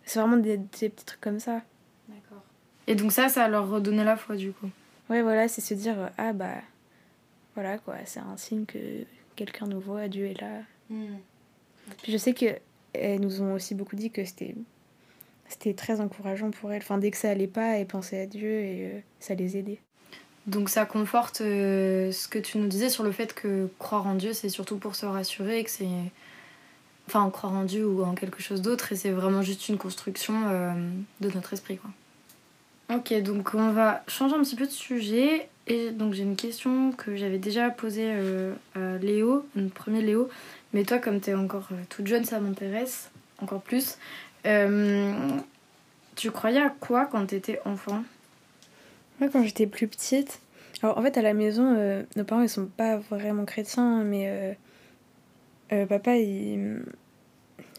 C'est 0.06 0.20
vraiment 0.20 0.38
des, 0.38 0.58
des 0.58 0.90
petits 0.90 1.06
trucs 1.06 1.22
comme 1.22 1.40
ça. 1.40 1.62
D'accord. 2.08 2.44
Et 2.88 2.96
donc 2.96 3.12
ça, 3.12 3.30
ça 3.30 3.48
leur 3.48 3.70
redonnait 3.70 4.04
la 4.04 4.16
foi 4.16 4.36
du 4.36 4.52
coup? 4.52 4.70
Ouais, 5.10 5.22
voilà, 5.22 5.48
c'est 5.48 5.62
se 5.62 5.74
dire, 5.74 6.12
ah 6.18 6.34
bah, 6.34 6.56
voilà 7.56 7.78
quoi, 7.78 7.96
c'est 8.06 8.20
un 8.20 8.38
signe 8.38 8.66
que 8.66 9.06
quelqu'un 9.36 9.68
nous 9.68 9.80
voit, 9.80 10.08
Dieu 10.08 10.26
est 10.28 10.40
là. 10.42 10.62
Puis 12.02 12.12
je 12.12 12.18
sais 12.18 12.34
que 12.34 12.46
elles 12.94 13.20
nous 13.20 13.42
ont 13.42 13.54
aussi 13.54 13.76
beaucoup 13.76 13.96
dit 13.96 14.12
que 14.12 14.24
c'était 14.24 14.56
c'était 15.48 15.74
très 15.74 16.02
encourageant 16.02 16.52
pour 16.52 16.72
elles. 16.72 16.82
Enfin, 16.82 16.98
dès 16.98 17.12
que 17.12 17.18
ça 17.18 17.30
allait 17.30 17.48
pas, 17.48 17.78
elles 17.78 17.88
pensaient 17.88 18.22
à 18.22 18.26
Dieu 18.26 18.50
et 18.50 18.86
euh, 18.86 19.00
ça 19.20 19.36
les 19.36 19.58
aidait. 19.58 19.80
Donc 20.48 20.70
ça 20.70 20.86
conforte 20.86 21.42
euh, 21.42 22.12
ce 22.12 22.28
que 22.28 22.40
tu 22.40 22.58
nous 22.58 22.68
disais 22.68 22.90
sur 22.90 23.04
le 23.04 23.12
fait 23.12 23.34
que 23.34 23.70
croire 23.80 24.08
en 24.08 24.16
Dieu, 24.16 24.34
c'est 24.34 24.50
surtout 24.50 24.78
pour 24.78 24.96
se 24.96 25.06
rassurer, 25.06 25.64
que 25.64 25.70
c'est... 25.70 25.88
Enfin, 27.08 27.30
croire 27.30 27.54
en 27.54 27.64
Dieu 27.64 27.86
ou 27.86 28.04
en 28.04 28.14
quelque 28.14 28.42
chose 28.42 28.62
d'autre, 28.62 28.94
et 28.94 28.96
c'est 28.96 29.12
vraiment 29.12 29.42
juste 29.42 29.68
une 29.68 29.78
construction 29.78 30.34
euh, 30.48 30.74
de 31.20 31.30
notre 31.32 31.54
esprit, 31.54 31.78
quoi. 31.78 31.90
Ok, 32.96 33.14
donc 33.22 33.52
on 33.56 33.72
va 33.72 34.04
changer 34.08 34.36
un 34.36 34.44
petit 34.44 34.56
peu 34.56 34.66
de 34.66 34.72
sujet. 34.72 35.50
Et 35.66 35.92
donc 35.92 36.14
j'ai 36.14 36.24
une 36.24 36.36
question 36.36 36.92
que 36.92 37.16
j'avais 37.16 37.38
déjà 37.38 37.70
posée 37.70 38.12
euh, 38.14 38.54
à 38.76 38.98
Léo, 38.98 39.46
notre 39.56 39.74
premier 39.74 40.02
Léo. 40.02 40.30
Mais 40.74 40.84
toi, 40.84 41.00
comme 41.00 41.22
tu 41.22 41.30
es 41.30 41.34
encore 41.34 41.70
euh, 41.72 41.76
toute 41.90 42.08
jeune, 42.08 42.26
ça 42.26 42.40
m'intéresse 42.40 43.10
encore 43.40 43.62
plus. 43.62 43.98
Euh, 44.46 45.14
tu 46.16 46.32
croyais 46.32 46.62
à 46.62 46.70
quoi 46.70 47.06
quand 47.06 47.26
tu 47.28 47.36
étais 47.36 47.60
enfant? 47.66 48.04
Moi, 49.20 49.30
quand 49.32 49.44
j'étais 49.44 49.68
plus 49.68 49.88
petite, 49.88 50.42
alors 50.82 50.98
en 50.98 51.02
fait, 51.02 51.18
à 51.18 51.22
la 51.22 51.34
maison, 51.34 51.76
euh, 51.78 52.04
nos 52.16 52.26
parents 52.26 52.42
ils 52.42 52.50
sont 52.50 52.66
pas 52.66 52.98
vraiment 52.98 53.46
chrétiens, 53.46 54.04
mais 54.04 54.26
euh, 54.28 54.54
euh, 55.72 55.86
papa 55.86 56.18
il, 56.18 56.84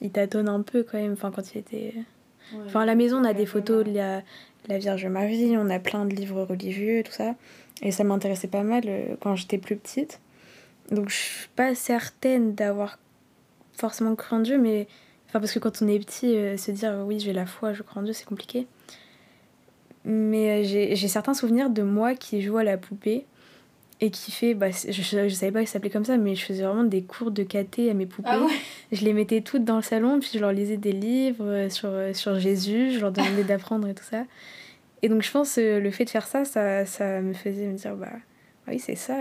il 0.00 0.10
tâtonne 0.10 0.48
un 0.48 0.62
peu 0.62 0.82
quand 0.82 0.98
même. 0.98 1.12
Enfin, 1.12 1.30
quand 1.30 1.54
il 1.54 1.58
était. 1.58 1.94
Enfin, 2.66 2.80
à 2.80 2.86
la 2.86 2.94
maison, 2.94 3.18
on 3.18 3.24
a 3.24 3.34
des 3.34 3.46
photos 3.46 3.84
de 3.84 3.92
la, 3.92 4.22
la 4.68 4.78
Vierge 4.78 5.06
Marie, 5.06 5.56
on 5.56 5.70
a 5.70 5.78
plein 5.78 6.04
de 6.04 6.14
livres 6.14 6.42
religieux, 6.42 7.02
tout 7.04 7.12
ça. 7.12 7.34
Et 7.82 7.92
ça 7.92 8.04
m'intéressait 8.04 8.48
pas 8.48 8.62
mal 8.62 8.84
euh, 8.86 9.16
quand 9.20 9.36
j'étais 9.36 9.58
plus 9.58 9.76
petite. 9.76 10.20
Donc, 10.90 11.08
je 11.08 11.14
suis 11.14 11.48
pas 11.56 11.74
certaine 11.74 12.54
d'avoir 12.54 12.98
forcément 13.72 14.14
cru 14.14 14.36
en 14.36 14.40
Dieu, 14.40 14.58
mais. 14.58 14.86
Enfin, 15.28 15.40
parce 15.40 15.52
que 15.52 15.58
quand 15.58 15.82
on 15.82 15.88
est 15.88 15.98
petit, 15.98 16.36
euh, 16.36 16.56
se 16.56 16.70
dire 16.70 17.02
oui, 17.04 17.18
j'ai 17.18 17.32
la 17.32 17.46
foi, 17.46 17.72
je 17.72 17.82
crois 17.82 18.00
en 18.00 18.04
Dieu, 18.04 18.12
c'est 18.12 18.26
compliqué. 18.26 18.66
Mais 20.04 20.62
euh, 20.62 20.94
j'ai 20.94 21.08
certains 21.08 21.34
souvenirs 21.34 21.70
de 21.70 21.82
moi 21.82 22.14
qui 22.14 22.42
joue 22.42 22.58
à 22.58 22.64
la 22.64 22.76
poupée 22.76 23.26
et 24.00 24.10
qui 24.10 24.30
fait. 24.30 24.54
Bah, 24.54 24.70
je, 24.70 24.92
je, 24.92 25.28
je 25.28 25.34
savais 25.34 25.52
pas 25.52 25.60
que 25.60 25.66
ça 25.66 25.74
s'appelait 25.74 25.90
comme 25.90 26.04
ça, 26.04 26.16
mais 26.16 26.34
je 26.34 26.44
faisais 26.44 26.64
vraiment 26.64 26.84
des 26.84 27.02
cours 27.02 27.30
de 27.30 27.42
caté 27.42 27.90
à 27.90 27.94
mes 27.94 28.06
poupées. 28.06 28.28
Ah 28.30 28.40
ouais 28.40 28.52
Je 28.92 29.04
les 29.04 29.12
mettais 29.12 29.40
toutes 29.40 29.64
dans 29.64 29.76
le 29.76 29.82
salon, 29.82 30.20
puis 30.20 30.30
je 30.34 30.38
leur 30.38 30.52
lisais 30.52 30.76
des 30.76 30.92
livres 30.92 31.44
euh, 31.44 31.68
sur, 31.68 31.88
euh, 31.88 32.12
sur 32.12 32.38
Jésus, 32.38 32.92
je 32.92 33.00
leur 33.00 33.12
demandais 33.12 33.44
d'apprendre 33.44 33.88
et 33.88 33.94
tout 33.94 34.04
ça. 34.04 34.24
Et 35.02 35.08
donc 35.08 35.22
je 35.22 35.30
pense 35.30 35.58
euh, 35.58 35.80
le 35.80 35.90
fait 35.90 36.04
de 36.04 36.10
faire 36.10 36.26
ça, 36.26 36.44
ça, 36.44 36.86
ça 36.86 37.20
me 37.20 37.34
faisait 37.34 37.66
me 37.66 37.74
dire, 37.74 37.94
bah 37.94 38.12
oui, 38.68 38.78
c'est 38.78 38.96
ça, 38.96 39.16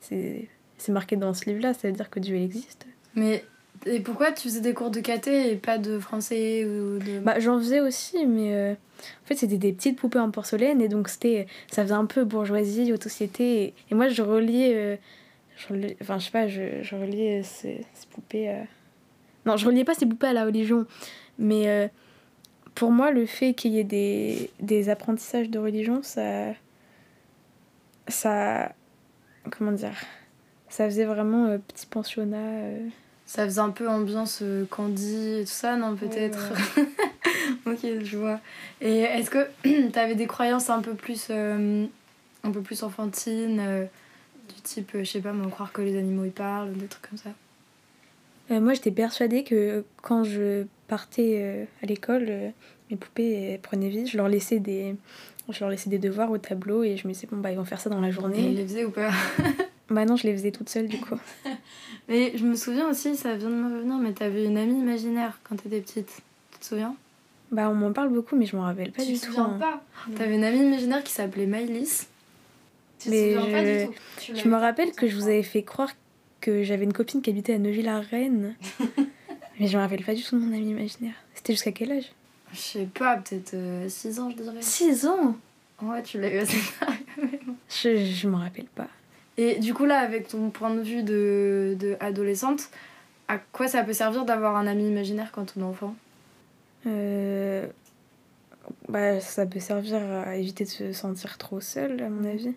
c'est 0.00 0.48
c'est 0.78 0.90
marqué 0.92 1.14
dans 1.14 1.32
ce 1.32 1.44
livre-là, 1.44 1.74
ça 1.74 1.86
veut 1.86 1.94
dire 1.94 2.10
que 2.10 2.18
Dieu 2.18 2.34
existe. 2.36 2.86
Mais 3.14 3.44
et 3.86 4.00
pourquoi 4.00 4.32
tu 4.32 4.42
faisais 4.48 4.60
des 4.60 4.74
cours 4.74 4.90
de 4.90 5.00
caté 5.00 5.50
et 5.52 5.56
pas 5.56 5.78
de 5.78 5.98
français 5.98 6.64
ou 6.64 6.98
de... 6.98 7.18
Bah 7.20 7.40
j'en 7.40 7.58
faisais 7.58 7.80
aussi, 7.80 8.26
mais 8.26 8.54
euh, 8.54 8.72
en 8.72 9.26
fait 9.26 9.34
c'était 9.34 9.58
des 9.58 9.72
petites 9.72 9.98
poupées 9.98 10.18
en 10.18 10.30
porcelaine, 10.30 10.80
et 10.80 10.88
donc 10.88 11.08
c'était 11.08 11.46
ça 11.70 11.82
faisait 11.82 11.94
un 11.94 12.06
peu 12.06 12.24
bourgeoisie, 12.24 12.92
haute 12.92 13.06
et, 13.40 13.74
moi 13.90 14.08
je 14.08 14.22
reliais, 14.22 14.72
euh, 14.74 14.96
je 15.56 15.74
sais 16.18 16.30
pas, 16.30 16.46
je, 16.48 16.82
je 16.82 16.94
reliais 16.96 17.40
euh, 17.40 17.42
ces, 17.44 17.84
ces 17.94 18.06
poupées... 18.08 18.50
euh, 18.50 18.62
Non, 19.46 19.56
je 19.56 19.66
reliais 19.66 19.84
pas 19.84 19.94
ces 19.94 20.06
poupées 20.06 20.28
à 20.28 20.32
la 20.32 20.44
religion, 20.44 20.86
mais 21.38 21.68
euh, 21.68 21.88
pour 22.74 22.90
moi 22.90 23.10
le 23.10 23.26
fait 23.26 23.54
qu'il 23.54 23.72
y 23.72 23.78
ait 23.78 23.84
des, 23.84 24.50
des 24.60 24.88
apprentissages 24.88 25.50
de 25.50 25.58
religion, 25.58 26.02
ça... 26.02 26.52
Ça... 28.08 28.72
Comment 29.50 29.72
dire 29.72 29.94
Ça 30.68 30.84
faisait 30.86 31.04
vraiment 31.04 31.46
euh, 31.46 31.58
petit 31.58 31.86
pensionnat... 31.86 32.36
euh, 32.36 32.88
Ça 33.34 33.46
faisait 33.46 33.60
un 33.62 33.70
peu 33.70 33.88
ambiance 33.88 34.40
euh, 34.42 34.66
Candy 34.68 35.38
et 35.40 35.44
tout 35.44 35.50
ça, 35.50 35.74
non 35.76 35.96
peut-être 35.96 36.52
Ok, 37.66 37.78
je 38.04 38.18
vois. 38.18 38.40
Et 38.82 38.98
est-ce 38.98 39.30
que 39.30 39.48
t'avais 39.92 40.16
des 40.16 40.26
croyances 40.26 40.68
un 40.68 40.82
peu 40.82 40.92
plus, 40.92 41.28
euh, 41.30 41.86
un 42.44 42.50
peu 42.50 42.60
plus 42.60 42.82
enfantines, 42.82 43.58
euh, 43.58 43.84
du 44.54 44.60
type, 44.60 44.90
je 44.98 45.04
sais 45.04 45.20
pas, 45.22 45.32
moi, 45.32 45.50
croire 45.50 45.72
que 45.72 45.80
les 45.80 45.96
animaux 45.96 46.26
ils 46.26 46.30
parlent, 46.30 46.74
des 46.74 46.84
trucs 46.84 47.08
comme 47.08 47.18
ça? 47.18 47.30
Moi, 48.50 48.74
j'étais 48.74 48.90
persuadée 48.90 49.44
que 49.44 49.82
quand 50.02 50.24
je 50.24 50.64
partais 50.86 51.66
à 51.82 51.86
l'école, 51.86 52.52
mes 52.90 52.98
poupées 52.98 53.58
prenaient 53.62 53.88
vie. 53.88 54.06
Je 54.06 54.18
leur 54.18 54.28
laissais 54.28 54.58
des, 54.58 54.94
je 55.48 55.58
leur 55.60 55.70
laissais 55.70 55.88
des 55.88 55.98
devoirs 55.98 56.30
au 56.30 56.36
tableau 56.36 56.82
et 56.84 56.98
je 56.98 57.08
me 57.08 57.14
disais 57.14 57.26
bon 57.32 57.38
bah 57.38 57.50
ils 57.50 57.56
vont 57.56 57.64
faire 57.64 57.80
ça 57.80 57.88
dans 57.88 58.00
la 58.02 58.08
Et 58.08 58.10
ils 58.10 58.14
journée. 58.14 58.50
les 58.50 58.62
faisaient 58.66 58.84
ou 58.84 58.90
pas? 58.90 59.10
Bah 59.88 60.04
non, 60.04 60.16
je 60.16 60.26
les 60.26 60.34
faisais 60.34 60.50
toute 60.50 60.68
seule 60.68 60.86
du 60.86 60.98
coup. 61.00 61.16
Mais 62.08 62.32
je 62.36 62.44
me 62.44 62.54
souviens 62.56 62.88
aussi, 62.88 63.16
ça 63.16 63.36
vient 63.36 63.48
de 63.50 63.54
me 63.54 63.74
revenir, 63.76 63.96
mais 63.98 64.12
t'avais 64.12 64.44
une 64.44 64.56
amie 64.58 64.78
imaginaire 64.78 65.38
quand 65.44 65.56
t'étais 65.56 65.80
petite. 65.80 66.22
Tu 66.52 66.58
te 66.58 66.64
souviens? 66.64 66.94
Bah 67.50 67.68
on 67.68 67.74
m'en 67.74 67.92
parle 67.92 68.08
beaucoup 68.08 68.34
mais 68.34 68.46
je 68.46 68.56
m'en 68.56 68.62
rappelle 68.62 68.92
pas 68.92 69.02
Tu 69.02 69.12
du 69.12 69.18
te 69.18 69.26
tout. 69.26 69.32
souviens 69.32 69.44
hein. 69.44 69.58
pas? 69.60 69.82
T'avais 70.16 70.36
une 70.36 70.44
amie 70.44 70.60
imaginaire 70.60 71.04
qui 71.04 71.12
s'appelait 71.12 71.46
Maëlys. 71.46 72.08
Tu 72.98 73.04
te 73.06 73.10
Mais 73.10 73.34
souviens 73.34 73.52
pas 73.52 73.64
je- 73.64 73.80
du 73.80 73.86
tout 73.86 73.94
Tu 74.20 74.36
Je 74.36 74.48
me 74.48 74.56
rappelle 74.56 74.88
pas 74.90 74.94
que 74.96 75.06
je 75.08 75.14
vous 75.16 75.24
avais 75.28 75.42
fait 75.42 75.62
croire 75.62 75.90
que 76.40 76.62
j'avais 76.62 76.84
une 76.84 76.92
copine 76.94 77.20
qui 77.20 77.28
habitait 77.30 77.54
à 77.54 77.58
Neuville-la-Reine. 77.58 78.54
mais 79.60 79.66
je 79.66 79.76
me 79.76 79.82
rappelle 79.82 80.02
pas 80.02 80.14
du 80.14 80.22
tout 80.22 80.38
de 80.38 80.44
mon 80.44 80.54
ami 80.56 80.70
imaginaire. 80.70 81.14
C'était 81.34 81.52
jusqu'à 81.52 81.72
quel 81.72 81.92
âge? 81.92 82.10
Je 82.52 82.58
sais 82.58 82.88
pas, 82.92 83.16
peut-être 83.16 83.54
6 83.88 84.18
ans, 84.18 84.30
je 84.30 84.42
dirais. 84.42 84.56
6 84.60 85.06
ans? 85.06 85.36
Ouais, 85.82 86.02
tu 86.02 86.20
l'as 86.20 86.32
eu 86.32 86.38
assez 86.38 86.58
tard. 86.80 86.92
Je, 87.68 87.96
je 88.04 88.28
m'en 88.28 88.38
rappelle 88.38 88.66
pas. 88.74 88.88
Et 89.38 89.58
du 89.58 89.74
coup, 89.74 89.86
là, 89.86 89.98
avec 89.98 90.28
ton 90.28 90.50
point 90.50 90.74
de 90.74 90.80
vue 90.80 91.02
de, 91.02 91.76
de 91.78 91.96
adolescente, 92.00 92.70
à 93.28 93.38
quoi 93.38 93.68
ça 93.68 93.82
peut 93.82 93.92
servir 93.92 94.24
d'avoir 94.24 94.56
un 94.56 94.66
ami 94.66 94.86
imaginaire 94.86 95.30
quand 95.32 95.54
on 95.56 95.60
est 95.60 95.64
enfant? 95.64 95.94
Euh, 96.86 97.66
bah, 98.88 99.20
ça 99.20 99.46
peut 99.46 99.60
servir 99.60 100.00
à 100.02 100.36
éviter 100.36 100.64
de 100.64 100.68
se 100.68 100.92
sentir 100.92 101.38
trop 101.38 101.60
seul, 101.60 102.02
à 102.02 102.08
mon 102.08 102.28
avis. 102.28 102.54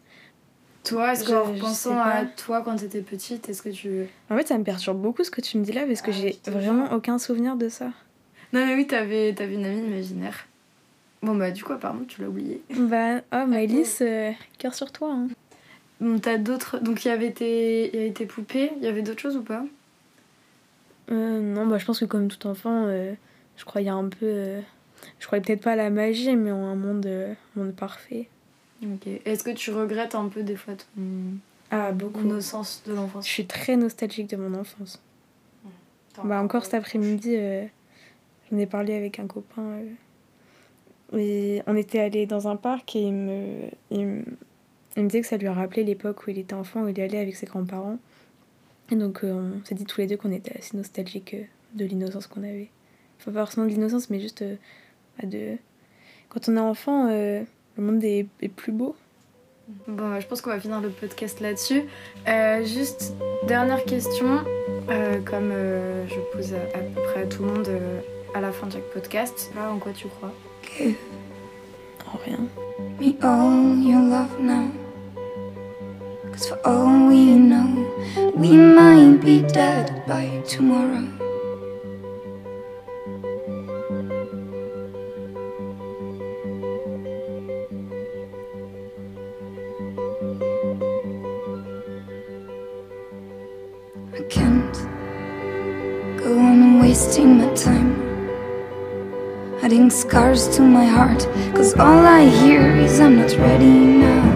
Toi, 0.84 1.14
est-ce 1.14 1.26
qu'en 1.26 1.96
pas. 1.96 2.04
à 2.04 2.26
toi 2.26 2.62
quand 2.62 2.76
t'étais 2.76 3.02
petite, 3.02 3.50
est-ce 3.50 3.64
que 3.64 3.70
tu. 3.70 4.06
En 4.30 4.38
fait, 4.38 4.48
ça 4.48 4.58
me 4.58 4.64
perturbe 4.64 5.02
beaucoup 5.02 5.24
ce 5.24 5.32
que 5.32 5.42
tu 5.42 5.58
me 5.58 5.64
dis 5.64 5.72
là 5.72 5.86
parce 5.88 6.04
que 6.04 6.12
Ah, 6.12 6.14
j'ai 6.14 6.40
vraiment 6.46 6.92
aucun 6.94 7.18
souvenir 7.18 7.56
de 7.56 7.70
ça. 7.70 7.86
Non, 8.54 8.66
mais 8.66 8.76
oui, 8.76 8.86
t'avais 8.86 9.34
avais 9.42 9.56
une 9.56 9.66
amie 9.66 9.88
imaginaire. 9.88 10.46
Bon, 11.24 11.34
bah, 11.36 11.50
du 11.50 11.64
coup, 11.64 11.74
apparemment, 11.74 12.06
tu 12.08 12.22
l'as 12.22 12.30
oublié. 12.30 12.62
Bah, 12.70 13.22
oh, 13.34 13.46
Maëlys, 13.48 13.98
euh, 14.02 14.32
cœur 14.60 14.76
sur 14.76 14.92
toi. 14.92 15.12
Hein. 15.12 15.28
Bon, 16.06 16.20
t'as 16.20 16.38
d'autres. 16.38 16.78
Donc, 16.78 17.04
il 17.04 17.08
y 17.08 17.12
avait 17.12 17.32
tes, 17.32 17.88
il 17.90 17.96
y 17.96 18.00
avait 18.04 18.12
tes 18.14 18.28
poupées, 18.28 18.72
il 18.78 18.84
y 18.84 18.88
avait 18.88 19.02
d'autres 19.02 19.22
choses 19.22 19.36
ou 19.38 19.42
pas? 19.42 19.66
Euh, 21.12 21.40
non, 21.42 21.66
bah, 21.66 21.80
je 21.80 21.86
pense 21.86 22.00
que 22.00 22.06
comme 22.06 22.28
tout 22.28 22.46
enfant, 22.48 22.86
euh, 22.86 23.14
je 23.58 23.66
croyais 23.66 23.90
un 23.90 24.08
peu. 24.08 24.18
euh, 24.26 24.62
je 25.20 25.26
croyais 25.26 25.42
peut-être 25.44 25.62
pas 25.64 25.72
à 25.72 25.76
la 25.76 25.90
magie, 25.90 26.36
mais 26.36 26.52
en 26.52 26.64
un 26.64 26.76
monde, 26.76 27.08
euh, 27.08 27.34
monde 27.56 27.74
parfait. 27.74 28.28
Ok. 28.84 29.08
Est-ce 29.26 29.44
que 29.44 29.50
tu 29.50 29.72
regrettes 29.72 30.14
un 30.14 30.28
peu 30.28 30.44
des 30.44 30.56
fois 30.56 30.76
ton. 30.76 31.02
Ah, 31.72 31.92
beaucoup. 31.92 32.22
Innocence 32.22 32.84
de 32.86 32.92
Je 32.92 32.96
l'enfance. 32.96 33.26
suis 33.26 33.48
très 33.48 33.76
nostalgique 33.76 34.30
de 34.30 34.36
mon 34.38 34.54
enfance. 34.60 35.02
Bah, 36.24 36.40
encore 36.42 36.66
cet 36.66 36.76
après-midi, 36.76 37.36
j'en 38.52 38.58
ai 38.60 38.66
parlé 38.68 38.94
avec 38.94 39.18
un 39.20 39.26
copain. 39.28 39.80
et 41.18 41.62
on 41.68 41.76
était 41.76 42.00
allé 42.00 42.26
dans 42.28 42.48
un 42.48 42.56
parc 42.56 42.96
et 42.96 43.02
il 43.02 43.14
me, 43.14 43.70
il, 43.92 44.06
me, 44.08 44.24
il 44.96 45.04
me 45.04 45.10
disait 45.10 45.22
que 45.22 45.28
ça 45.28 45.38
lui 45.38 45.48
a 45.48 45.54
rappelé 45.54 45.84
l'époque 45.84 46.26
où 46.26 46.30
il 46.30 46.40
était 46.40 46.54
enfant, 46.54 46.84
où 46.84 46.88
il 46.88 47.00
allait 47.02 47.20
avec 47.20 47.36
ses 47.36 47.46
grands-parents. 47.46 47.98
Et 48.92 48.96
donc 48.96 49.24
euh, 49.24 49.34
on 49.34 49.66
s'est 49.66 49.76
dit 49.76 49.86
tous 49.86 50.00
les 50.00 50.08
deux 50.08 50.18
qu'on 50.18 50.32
était 50.32 50.58
assez 50.58 50.78
nostalgiques 50.78 51.34
euh, 51.34 51.44
de 51.74 51.86
l'innocence 51.86 52.28
qu'on 52.28 52.44
avait. 52.44 52.70
Enfin, 53.20 53.32
pas 53.32 53.40
forcément 53.40 53.66
de 53.66 53.72
l'innocence, 53.72 54.10
mais 54.10 54.20
juste 54.20 54.42
euh, 54.42 54.56
bah, 55.20 55.28
de. 55.28 55.58
Quand 56.30 56.50
on 56.50 56.58
est 56.58 56.60
enfant, 56.60 57.08
euh, 57.10 57.42
le 57.78 57.84
monde 57.84 58.04
est, 58.04 58.28
est 58.42 58.50
plus 58.50 58.72
beau. 58.72 58.96
Bon, 59.88 60.20
je 60.20 60.28
pense 60.28 60.42
qu'on 60.42 60.52
va 60.52 60.60
finir 60.60 60.80
le 60.80 60.90
podcast 60.90 61.40
là-dessus. 61.40 61.84
Euh, 62.28 62.64
juste, 62.64 63.14
dernière 63.48 63.84
question, 63.86 64.44
euh, 64.90 65.20
comme 65.22 65.50
euh, 65.52 66.08
je 66.08 66.20
pose 66.34 66.54
à, 66.54 66.78
à 66.78 66.82
peu 66.82 67.02
près 67.02 67.22
à 67.24 67.26
tout 67.26 67.44
le 67.44 67.52
monde 67.52 67.68
euh, 67.70 68.00
à 68.36 68.42
la 68.42 68.52
fin 68.52 68.68
de 68.68 68.74
chaque 68.74 68.92
podcast. 68.94 69.52
Là, 69.56 69.72
en 69.72 69.80
quoi 69.80 69.92
tu 69.94 70.08
crois? 70.08 70.34
En 72.14 72.18
rien. 72.24 72.48
me 73.00 73.16
all 73.22 73.82
your 73.84 74.02
love 74.02 74.40
now. 74.40 74.85
Cause 76.36 76.50
for 76.50 76.60
all 76.68 77.08
we 77.08 77.34
know, 77.36 77.72
we 78.36 78.58
might 78.58 79.22
be 79.24 79.42
dead 79.42 80.06
by 80.06 80.44
tomorrow. 80.46 81.08
I 94.14 94.22
can't 94.28 94.74
go 96.18 96.38
on 96.38 96.82
wasting 96.82 97.38
my 97.38 97.54
time 97.54 97.96
adding 99.64 99.90
scars 99.90 100.50
to 100.58 100.62
my 100.62 100.86
heart. 100.86 101.26
Cause 101.56 101.74
all 101.76 102.06
I 102.06 102.26
hear 102.26 102.76
is 102.76 103.00
I'm 103.00 103.20
not 103.20 103.32
ready 103.38 103.72
now. 104.04 104.35